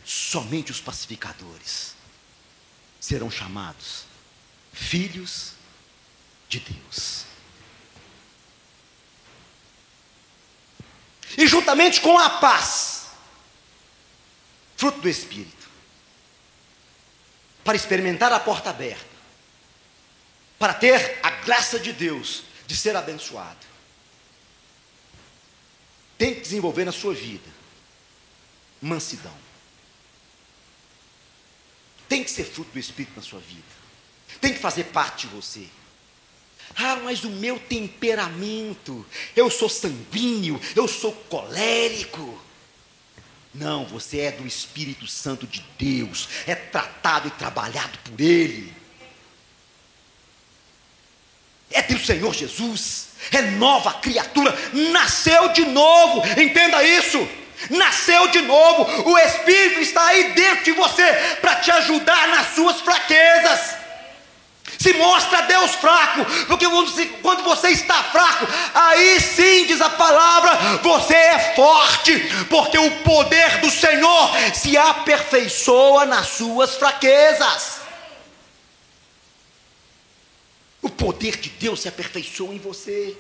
[0.05, 1.95] Somente os pacificadores
[3.01, 4.05] serão chamados
[4.73, 5.53] filhos
[6.49, 7.26] de Deus.
[11.37, 13.07] E juntamente com a paz,
[14.77, 15.69] fruto do Espírito,
[17.65, 19.17] para experimentar a porta aberta,
[20.59, 23.67] para ter a graça de Deus de ser abençoado.
[26.19, 27.57] Tem que desenvolver na sua vida
[28.81, 29.35] mansidão.
[32.09, 33.65] Tem que ser fruto do Espírito na sua vida.
[34.41, 35.69] Tem que fazer parte de você.
[36.75, 42.43] Ah, mas o meu temperamento, eu sou sanguíneo, eu sou colérico.
[43.55, 48.75] Não, você é do Espírito Santo de Deus, é tratado e trabalhado por Ele.
[51.71, 54.55] É do Senhor Jesus, é nova criatura,
[54.93, 57.27] nasceu de novo, entenda isso.
[57.71, 61.07] Nasceu de novo, o Espírito está aí dentro de você
[61.41, 63.76] para te ajudar nas suas fraquezas
[64.79, 66.67] se mostra Deus fraco, porque
[67.23, 72.19] quando você está fraco, aí sim diz a palavra, você é forte,
[72.49, 77.81] porque o poder do Senhor se aperfeiçoa nas suas fraquezas.
[80.83, 83.17] O poder de Deus se aperfeiçoa em você.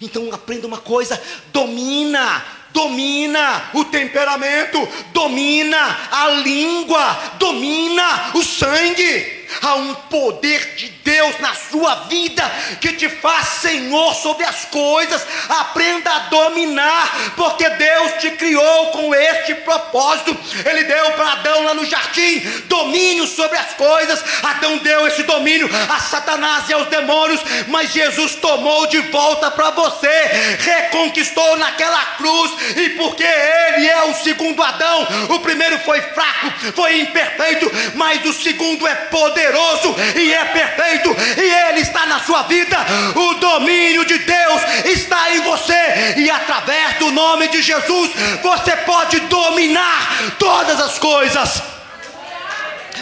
[0.00, 1.20] Então aprenda uma coisa:
[1.52, 9.37] domina, domina o temperamento, domina a língua, domina o sangue.
[9.62, 12.42] Há um poder de Deus na sua vida
[12.80, 15.26] que te faz senhor sobre as coisas.
[15.48, 20.36] Aprenda a dominar, porque Deus te criou com este propósito.
[20.64, 24.22] Ele deu para Adão lá no jardim domínio sobre as coisas.
[24.42, 29.70] Adão deu esse domínio a Satanás e aos demônios, mas Jesus tomou de volta para
[29.70, 36.50] você, reconquistou naquela cruz, e porque Ele é o segundo Adão, o primeiro foi fraco,
[36.74, 42.20] foi imperfeito, mas o segundo é poderoso poderoso e é perfeito, e Ele está na
[42.20, 42.76] sua vida.
[43.14, 48.10] O domínio de Deus está em você, e através do nome de Jesus
[48.42, 51.62] você pode dominar todas as coisas.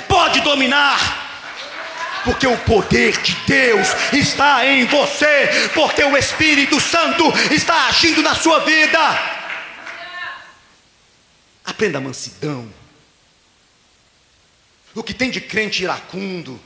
[0.07, 1.25] Pode dominar
[2.25, 8.35] porque o poder de Deus está em você, porque o Espírito Santo está agindo na
[8.35, 8.99] sua vida.
[11.65, 12.76] Aprenda a mansidão
[14.97, 16.59] o que tem de crente iracundo,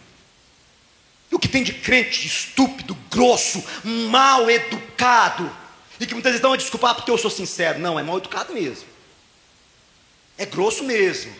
[1.33, 5.55] o que tem de crente estúpido, grosso, mal educado,
[5.99, 7.78] e que muitas vezes dão a desculpar porque eu sou sincero.
[7.78, 8.89] Não, é mal educado mesmo.
[10.39, 11.35] É grosso mesmo.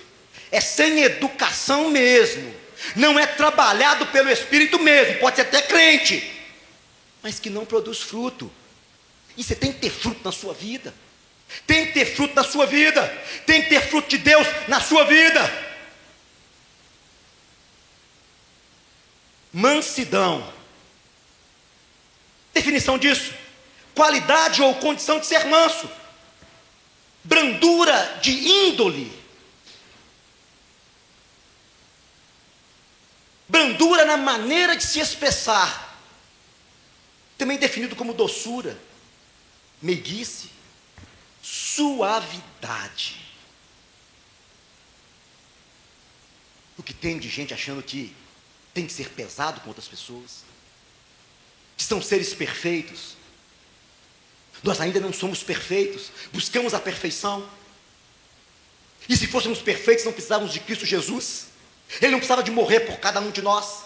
[0.51, 2.53] É sem educação mesmo.
[2.95, 5.19] Não é trabalhado pelo Espírito mesmo.
[5.19, 6.29] Pode ser até crente,
[7.23, 8.51] mas que não produz fruto.
[9.37, 10.93] E você tem que ter fruto na sua vida.
[11.67, 13.07] Tem que ter fruto na sua vida.
[13.47, 15.70] Tem que ter fruto de Deus na sua vida.
[19.53, 20.53] Mansidão.
[22.53, 23.33] Definição disso:
[23.95, 25.89] qualidade ou condição de ser manso,
[27.25, 29.13] brandura de índole,
[33.49, 35.99] brandura na maneira de se expressar,
[37.37, 38.79] também definido como doçura,
[39.83, 40.51] meiguice,
[41.43, 43.21] suavidade.
[46.79, 48.17] O que tem de gente achando que
[48.73, 50.45] tem que ser pesado com outras pessoas,
[51.77, 53.17] que são seres perfeitos.
[54.63, 57.49] Nós ainda não somos perfeitos, buscamos a perfeição.
[59.09, 61.47] E se fôssemos perfeitos, não precisávamos de Cristo Jesus.
[62.01, 63.85] Ele não precisava de morrer por cada um de nós.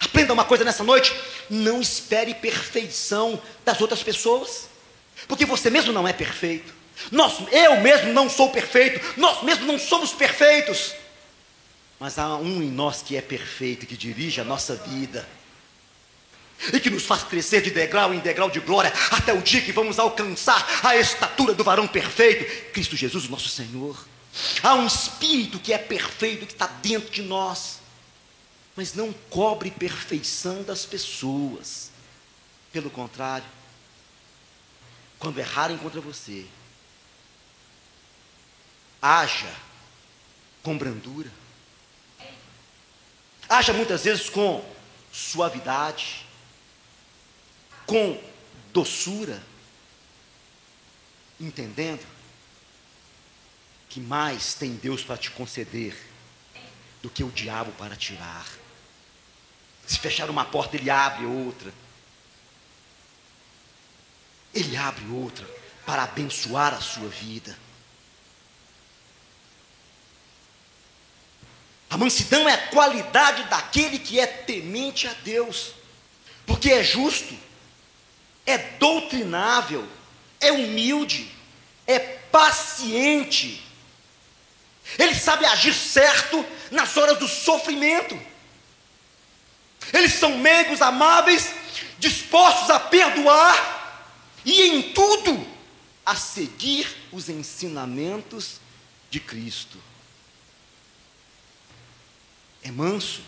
[0.00, 1.14] Aprenda uma coisa nessa noite:
[1.50, 4.68] não espere perfeição das outras pessoas,
[5.26, 6.72] porque você mesmo não é perfeito.
[7.10, 10.94] Nós, eu mesmo não sou perfeito, nós mesmos não somos perfeitos.
[12.04, 15.26] Mas há um em nós que é perfeito, que dirige a nossa vida.
[16.70, 19.72] E que nos faz crescer de degrau em degrau de glória, até o dia que
[19.72, 24.06] vamos alcançar a estatura do varão perfeito, Cristo Jesus, nosso Senhor.
[24.62, 27.78] Há um Espírito que é perfeito, que está dentro de nós,
[28.76, 31.90] mas não cobre perfeição das pessoas.
[32.70, 33.46] Pelo contrário,
[35.18, 36.44] quando errarem contra você,
[39.00, 39.54] haja
[40.62, 41.43] com brandura
[43.48, 44.64] Haja muitas vezes com
[45.12, 46.26] suavidade,
[47.86, 48.20] com
[48.72, 49.42] doçura,
[51.40, 52.04] entendendo
[53.88, 55.96] que mais tem Deus para te conceder
[57.02, 58.46] do que o diabo para tirar.
[59.86, 61.72] Se fechar uma porta, ele abre outra.
[64.54, 65.46] Ele abre outra
[65.84, 67.56] para abençoar a sua vida.
[71.94, 75.74] A mansidão é a qualidade daquele que é temente a Deus,
[76.44, 77.38] porque é justo,
[78.44, 79.86] é doutrinável,
[80.40, 81.30] é humilde,
[81.86, 83.64] é paciente.
[84.98, 88.20] Ele sabe agir certo nas horas do sofrimento.
[89.92, 91.54] Eles são meigos, amáveis,
[92.00, 94.04] dispostos a perdoar
[94.44, 95.46] e em tudo
[96.04, 98.58] a seguir os ensinamentos
[99.08, 99.78] de Cristo
[102.64, 103.22] é manso,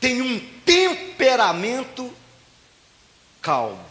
[0.00, 2.12] tem um temperamento
[3.42, 3.88] calmo,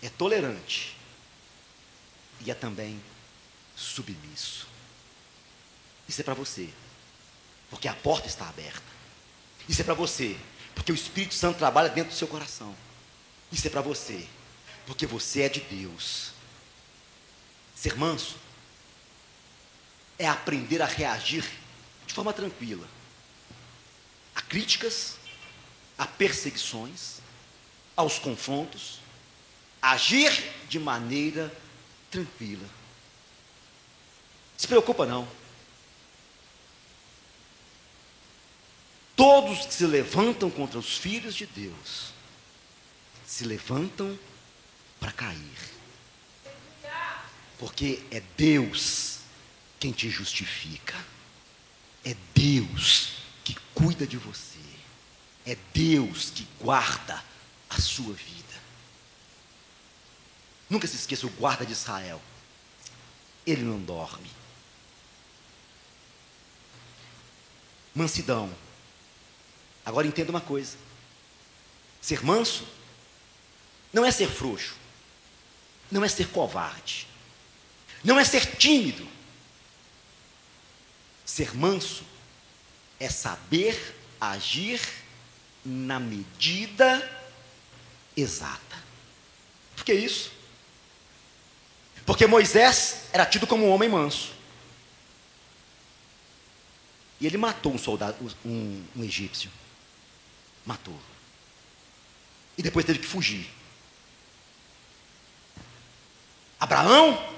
[0.00, 0.96] é tolerante
[2.40, 3.02] e é também
[3.76, 4.68] submisso.
[6.08, 6.68] Isso é para você,
[7.68, 8.92] porque a porta está aberta.
[9.68, 10.36] Isso é para você,
[10.74, 12.74] porque o Espírito Santo trabalha dentro do seu coração.
[13.50, 14.26] Isso é para você,
[14.86, 16.32] porque você é de Deus.
[17.74, 18.36] Ser manso
[20.18, 21.61] é aprender a reagir
[22.12, 22.86] de forma tranquila
[24.34, 25.16] a críticas,
[25.96, 27.20] a perseguições,
[27.96, 29.00] aos confrontos,
[29.80, 30.30] agir
[30.68, 31.50] de maneira
[32.10, 32.68] tranquila.
[34.58, 35.26] Se preocupa não.
[39.16, 42.12] Todos que se levantam contra os filhos de Deus
[43.26, 44.18] se levantam
[45.00, 45.58] para cair.
[47.58, 49.20] Porque é Deus
[49.80, 51.11] quem te justifica.
[52.04, 53.12] É Deus
[53.44, 54.58] que cuida de você.
[55.46, 57.22] É Deus que guarda
[57.68, 58.42] a sua vida.
[60.68, 62.20] Nunca se esqueça o guarda de Israel.
[63.46, 64.30] Ele não dorme.
[67.94, 68.52] Mansidão.
[69.84, 70.76] Agora entenda uma coisa:
[72.00, 72.66] ser manso
[73.92, 74.76] não é ser frouxo,
[75.90, 77.06] não é ser covarde,
[78.02, 79.06] não é ser tímido,
[81.32, 82.04] Ser manso
[83.00, 84.78] é saber agir
[85.64, 87.10] na medida
[88.14, 88.76] exata.
[89.74, 90.30] Por que isso?
[92.04, 94.34] Porque Moisés era tido como um homem manso.
[97.18, 98.14] E ele matou um soldado,
[98.44, 99.50] um, um egípcio.
[100.66, 101.00] Matou.
[102.58, 103.48] E depois teve que fugir.
[106.60, 107.34] Abraão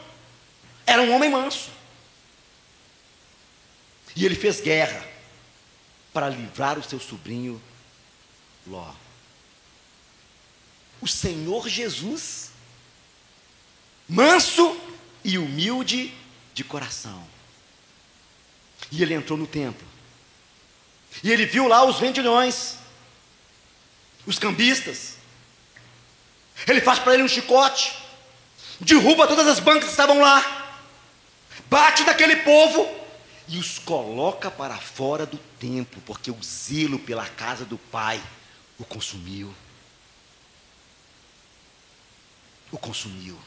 [0.85, 1.84] era um homem manso.
[4.17, 5.05] E ele fez guerra
[6.13, 7.61] para livrar o seu sobrinho
[8.67, 8.95] Ló.
[11.01, 12.51] O Senhor Jesus,
[14.09, 14.81] manso
[15.23, 16.15] e humilde
[16.55, 17.27] de coração.
[18.91, 19.87] E ele entrou no templo.
[21.23, 22.77] E ele viu lá os vendilhões,
[24.25, 25.17] os cambistas.
[26.67, 27.99] Ele faz para ele um chicote,
[28.81, 30.79] derruba todas as bancas que estavam lá,
[31.69, 33.04] bate naquele povo
[33.49, 38.23] e os coloca para fora do templo, porque o zelo pela casa do Pai
[38.79, 39.55] o consumiu.
[42.71, 43.39] O consumiu.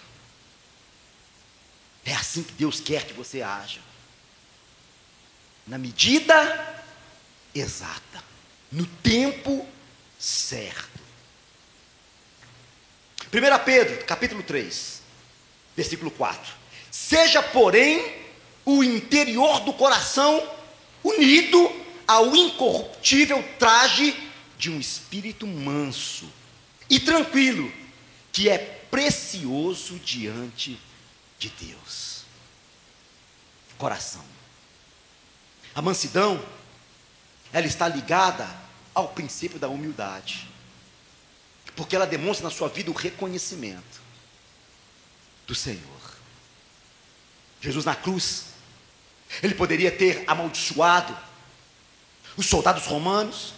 [2.05, 3.81] É assim que Deus quer que você haja.
[5.65, 6.83] Na medida
[7.53, 8.23] exata,
[8.71, 9.67] no tempo
[10.17, 10.97] certo.
[13.25, 15.01] 1 Pedro, capítulo 3,
[15.75, 16.53] versículo 4.
[16.89, 18.26] Seja, porém,
[18.67, 20.45] o interior do coração
[21.01, 21.73] unido
[22.05, 24.13] ao incorruptível traje
[24.57, 26.29] de um espírito manso
[26.89, 27.71] e tranquilo,
[28.29, 30.77] que é precioso diante
[31.39, 32.23] de Deus.
[33.77, 34.25] Coração.
[35.73, 36.43] A mansidão,
[37.53, 38.49] ela está ligada
[38.93, 40.45] ao princípio da humildade,
[41.73, 44.01] porque ela demonstra na sua vida o reconhecimento
[45.45, 46.17] do Senhor.
[47.61, 48.56] Jesus na cruz,
[49.41, 51.15] ele poderia ter amaldiçoado
[52.35, 53.53] os soldados romanos,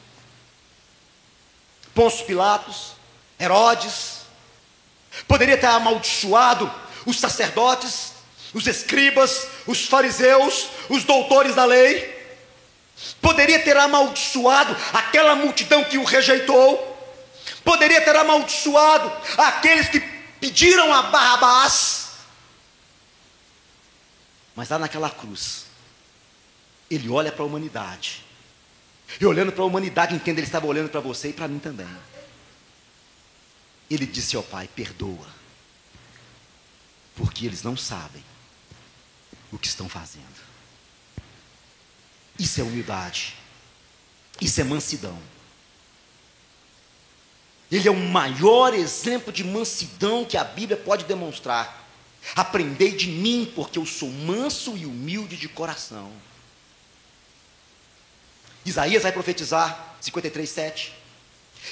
[1.94, 2.94] Pôncio Pilatos,
[3.40, 4.20] Herodes,
[5.28, 6.72] poderia ter amaldiçoado
[7.06, 8.14] os sacerdotes,
[8.54, 12.18] os escribas, os fariseus, os doutores da lei,
[13.22, 16.86] poderia ter amaldiçoado aquela multidão que o rejeitou,
[17.64, 20.00] poderia ter amaldiçoado aqueles que
[20.40, 21.99] pediram a Barrabás,
[24.60, 25.68] mas lá naquela cruz,
[26.92, 28.26] ele olha para a humanidade.
[29.18, 31.88] E olhando para a humanidade, entende, ele estava olhando para você e para mim também.
[33.90, 35.26] Ele disse ao Pai: perdoa,
[37.16, 38.22] porque eles não sabem
[39.50, 40.28] o que estão fazendo.
[42.38, 43.38] Isso é humildade,
[44.42, 45.18] isso é mansidão.
[47.72, 51.89] Ele é o maior exemplo de mansidão que a Bíblia pode demonstrar.
[52.36, 56.12] Aprendei de mim, porque eu sou manso e humilde de coração.
[58.66, 60.94] Isaías vai profetizar, 53, 7,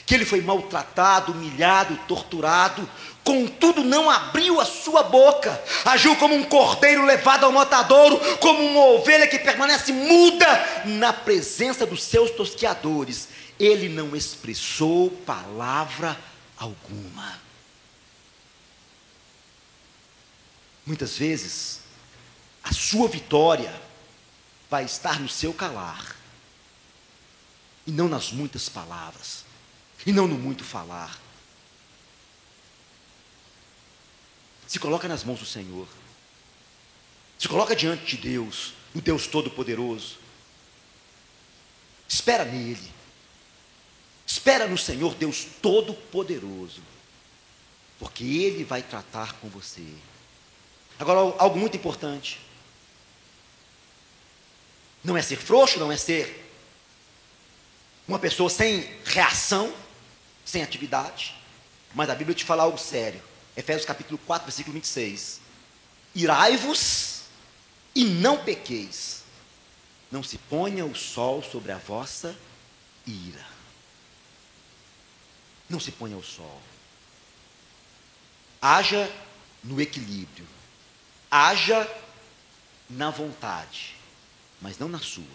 [0.05, 2.89] que ele foi maltratado, humilhado, torturado,
[3.23, 8.85] contudo não abriu a sua boca, agiu como um cordeiro levado ao matadouro, como uma
[8.85, 13.29] ovelha que permanece muda na presença dos seus tosqueadores.
[13.59, 16.17] Ele não expressou palavra
[16.57, 17.46] alguma.
[20.87, 21.81] Muitas vezes,
[22.63, 23.73] a sua vitória
[24.69, 26.15] vai estar no seu calar,
[27.85, 29.43] e não nas muitas palavras,
[30.05, 31.19] e não no muito falar.
[34.65, 35.89] Se coloca nas mãos do Senhor,
[37.37, 40.17] se coloca diante de Deus, o Deus Todo-Poderoso.
[42.07, 42.93] Espera nele,
[44.25, 46.81] espera no Senhor, Deus Todo-Poderoso,
[47.99, 49.85] porque Ele vai tratar com você.
[50.99, 52.39] Agora, algo muito importante.
[55.03, 56.45] Não é ser frouxo, não é ser
[58.07, 59.73] uma pessoa sem reação,
[60.43, 61.35] sem atividade.
[61.93, 63.21] Mas a Bíblia te fala algo sério.
[63.55, 65.39] Efésios capítulo 4, versículo 26.
[66.15, 67.21] Irai-vos
[67.93, 69.23] e não pequeis.
[70.11, 72.35] Não se ponha o sol sobre a vossa
[73.05, 73.45] ira.
[75.69, 76.61] Não se ponha o sol.
[78.61, 79.11] Haja
[79.63, 80.56] no equilíbrio
[81.29, 81.87] haja
[82.89, 83.95] na vontade,
[84.61, 85.25] mas não na sua,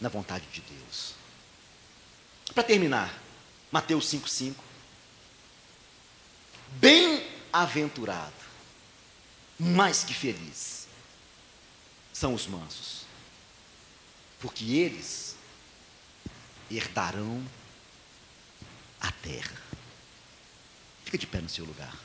[0.00, 1.14] na vontade de Deus.
[2.54, 3.12] Para terminar,
[3.70, 4.54] Mateus 5,5.
[6.72, 8.32] Bem-aventurado,
[9.58, 10.86] mais que feliz,
[12.12, 13.02] são os mansos,
[14.40, 15.36] porque eles
[16.70, 17.44] herdarão
[19.00, 19.60] a terra.
[21.04, 22.03] Fica de pé no seu lugar.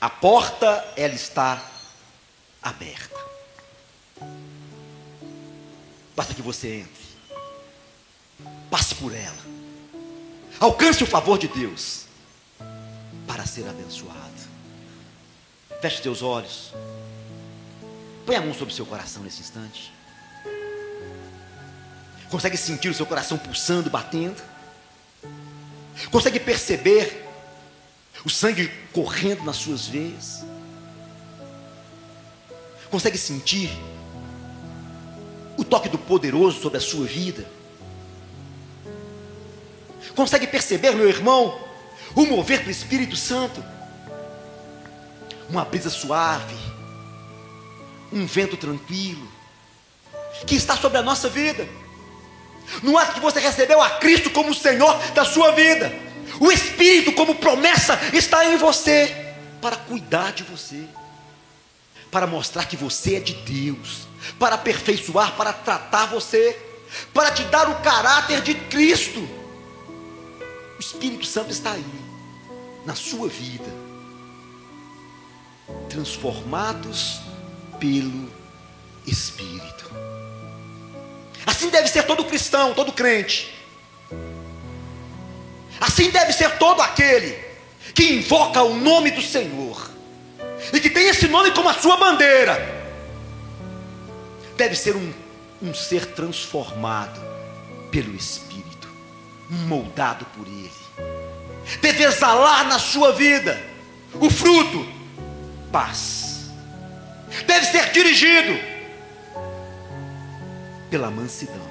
[0.00, 1.60] A porta, ela está
[2.62, 3.18] aberta.
[6.14, 7.08] Basta que você entre.
[8.70, 9.36] Passe por ela.
[10.60, 12.06] Alcance o favor de Deus
[13.26, 14.18] para ser abençoado.
[15.80, 16.72] Feche teus olhos.
[18.26, 19.92] Põe a mão sobre o seu coração nesse instante.
[22.30, 24.42] Consegue sentir o seu coração pulsando, batendo?
[26.10, 27.27] Consegue perceber
[28.24, 30.44] o sangue correndo nas suas veias.
[32.90, 33.70] Consegue sentir
[35.56, 37.46] o toque do poderoso sobre a sua vida?
[40.14, 41.58] Consegue perceber, meu irmão,
[42.14, 43.62] o mover do Espírito Santo?
[45.48, 46.56] Uma brisa suave,
[48.12, 49.28] um vento tranquilo,
[50.46, 51.68] que está sobre a nossa vida.
[52.82, 56.07] No ato que você recebeu a Cristo como Senhor da sua vida.
[56.40, 60.86] O Espírito, como promessa, está em você para cuidar de você.
[62.10, 64.06] para mostrar que você é de Deus,
[64.38, 66.58] para aperfeiçoar, para tratar você,
[67.12, 69.20] para te dar o caráter de Cristo.
[70.76, 71.84] O Espírito Santo está aí,
[72.86, 73.70] na sua vida,
[75.90, 77.20] transformados
[77.78, 78.30] pelo
[79.06, 79.90] Espírito.
[81.44, 83.54] Assim deve ser todo cristão, todo crente.
[85.80, 87.38] Assim deve ser todo aquele
[87.94, 89.90] que invoca o nome do Senhor
[90.72, 92.76] e que tem esse nome como a sua bandeira.
[94.56, 95.12] Deve ser um,
[95.62, 97.20] um ser transformado
[97.90, 98.88] pelo Espírito,
[99.48, 100.70] moldado por Ele.
[101.80, 103.60] Deve exalar na sua vida
[104.14, 104.86] o fruto,
[105.70, 106.50] paz.
[107.46, 108.58] Deve ser dirigido
[110.90, 111.67] pela mansidão.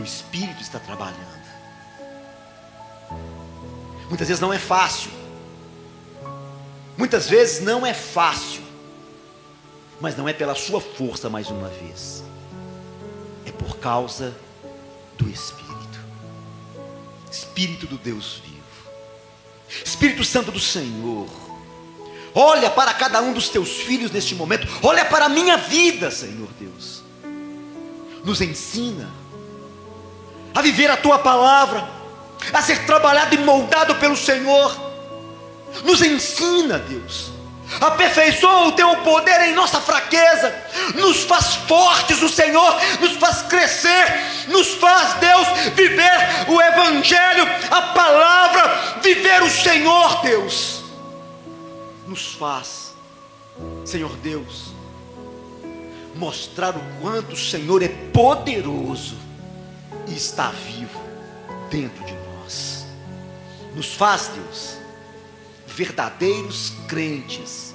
[0.00, 1.46] O Espírito está trabalhando.
[4.08, 5.10] Muitas vezes não é fácil.
[6.96, 8.62] Muitas vezes não é fácil.
[10.00, 12.22] Mas não é pela sua força mais uma vez.
[13.44, 14.36] É por causa
[15.16, 15.66] do Espírito.
[17.30, 18.56] Espírito do Deus vivo.
[19.84, 21.28] Espírito Santo do Senhor
[22.38, 24.68] Olha para cada um dos teus filhos neste momento.
[24.82, 27.02] Olha para a minha vida, Senhor Deus.
[28.22, 29.08] Nos ensina
[30.56, 31.86] a viver a tua palavra,
[32.50, 34.74] a ser trabalhado e moldado pelo Senhor.
[35.84, 37.30] Nos ensina, Deus.
[37.78, 40.54] Aperfeiçoa o teu poder em nossa fraqueza,
[40.94, 47.82] nos faz fortes o Senhor, nos faz crescer, nos faz, Deus, viver o Evangelho, a
[47.82, 50.84] palavra, viver o Senhor, Deus.
[52.06, 52.94] Nos faz,
[53.84, 54.68] Senhor Deus,
[56.14, 59.25] mostrar o quanto o Senhor é poderoso
[60.06, 61.00] e está vivo
[61.70, 62.86] dentro de nós.
[63.74, 64.76] Nos faz, Deus,
[65.66, 67.74] verdadeiros crentes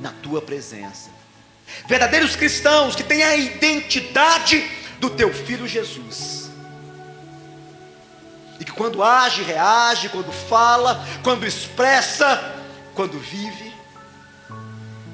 [0.00, 1.10] na tua presença,
[1.86, 6.50] verdadeiros cristãos que têm a identidade do teu filho Jesus.
[8.60, 12.54] E que quando age, reage, quando fala, quando expressa,
[12.94, 13.74] quando vive,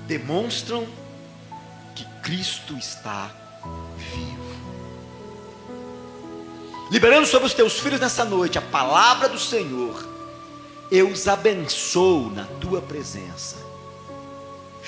[0.07, 0.87] demonstram
[1.95, 3.31] que Cristo está
[6.91, 10.05] Liberando sobre os teus filhos nessa noite a palavra do Senhor,
[10.91, 13.57] eu os abençoo na tua presença.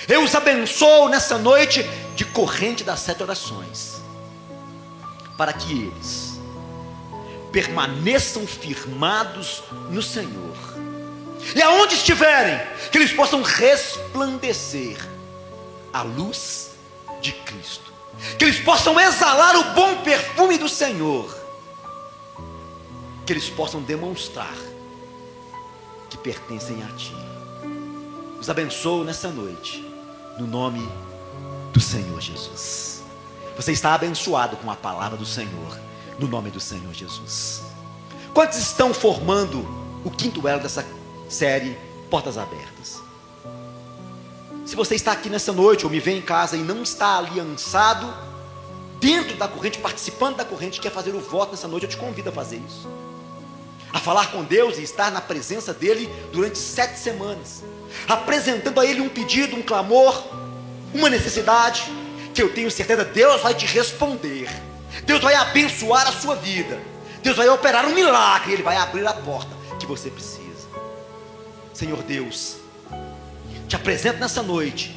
[0.07, 1.81] Eu os abençoo nessa noite
[2.13, 4.01] de corrente das sete orações,
[5.37, 6.33] para que eles
[7.53, 10.57] permaneçam firmados no Senhor.
[11.55, 12.59] E aonde estiverem,
[12.91, 14.97] que eles possam resplandecer
[15.93, 16.71] a luz
[17.21, 17.93] de Cristo,
[18.37, 21.42] que eles possam exalar o bom perfume do Senhor,
[23.25, 24.55] que eles possam demonstrar
[26.09, 27.15] que pertencem a Ti.
[28.39, 29.85] Os abençoo nessa noite,
[30.37, 30.87] no nome
[31.71, 33.01] do Senhor Jesus.
[33.55, 35.79] Você está abençoado com a palavra do Senhor,
[36.19, 37.63] no nome do Senhor Jesus.
[38.33, 39.65] Quantos estão formando
[40.03, 40.85] o quinto elo dessa
[41.29, 41.77] série
[42.09, 43.01] Portas Abertas.
[44.65, 48.13] Se você está aqui nessa noite ou me vê em casa e não está aliançado
[48.99, 52.29] dentro da corrente, participando da corrente, quer fazer o voto nessa noite, eu te convido
[52.29, 52.87] a fazer isso.
[53.93, 57.63] A falar com Deus e estar na presença dEle durante sete semanas,
[58.07, 60.23] apresentando a Ele um pedido, um clamor,
[60.93, 61.83] uma necessidade,
[62.33, 64.49] que eu tenho certeza Deus vai te responder,
[65.05, 66.79] Deus vai abençoar a sua vida,
[67.21, 70.43] Deus vai operar um milagre, Ele vai abrir a porta que você precisa.
[71.73, 72.57] Senhor Deus,
[73.67, 74.95] te apresento nessa noite,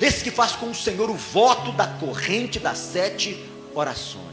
[0.00, 4.31] esse que faz com o Senhor o voto da corrente das sete orações,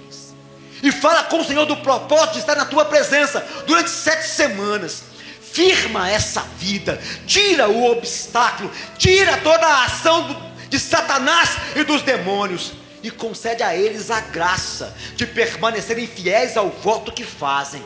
[0.81, 5.03] e fala com o Senhor do propósito de estar na tua presença durante sete semanas.
[5.41, 12.01] Firma essa vida, tira o obstáculo, tira toda a ação do, de Satanás e dos
[12.03, 17.83] demônios, e concede a eles a graça de permanecerem fiéis ao voto que fazem.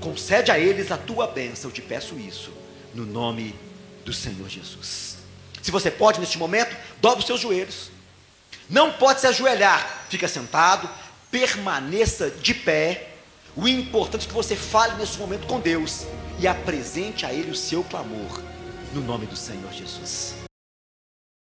[0.00, 2.52] Concede a eles a tua bênção, eu te peço isso
[2.94, 3.54] no nome
[4.04, 5.16] do Senhor Jesus.
[5.62, 7.90] Se você pode neste momento, dobre os seus joelhos.
[8.68, 10.88] Não pode se ajoelhar, fica sentado,
[11.30, 13.14] permaneça de pé.
[13.56, 16.06] O importante é que você fale nesse momento com Deus
[16.38, 18.40] e apresente a Ele o seu clamor,
[18.92, 20.37] no nome do Senhor Jesus.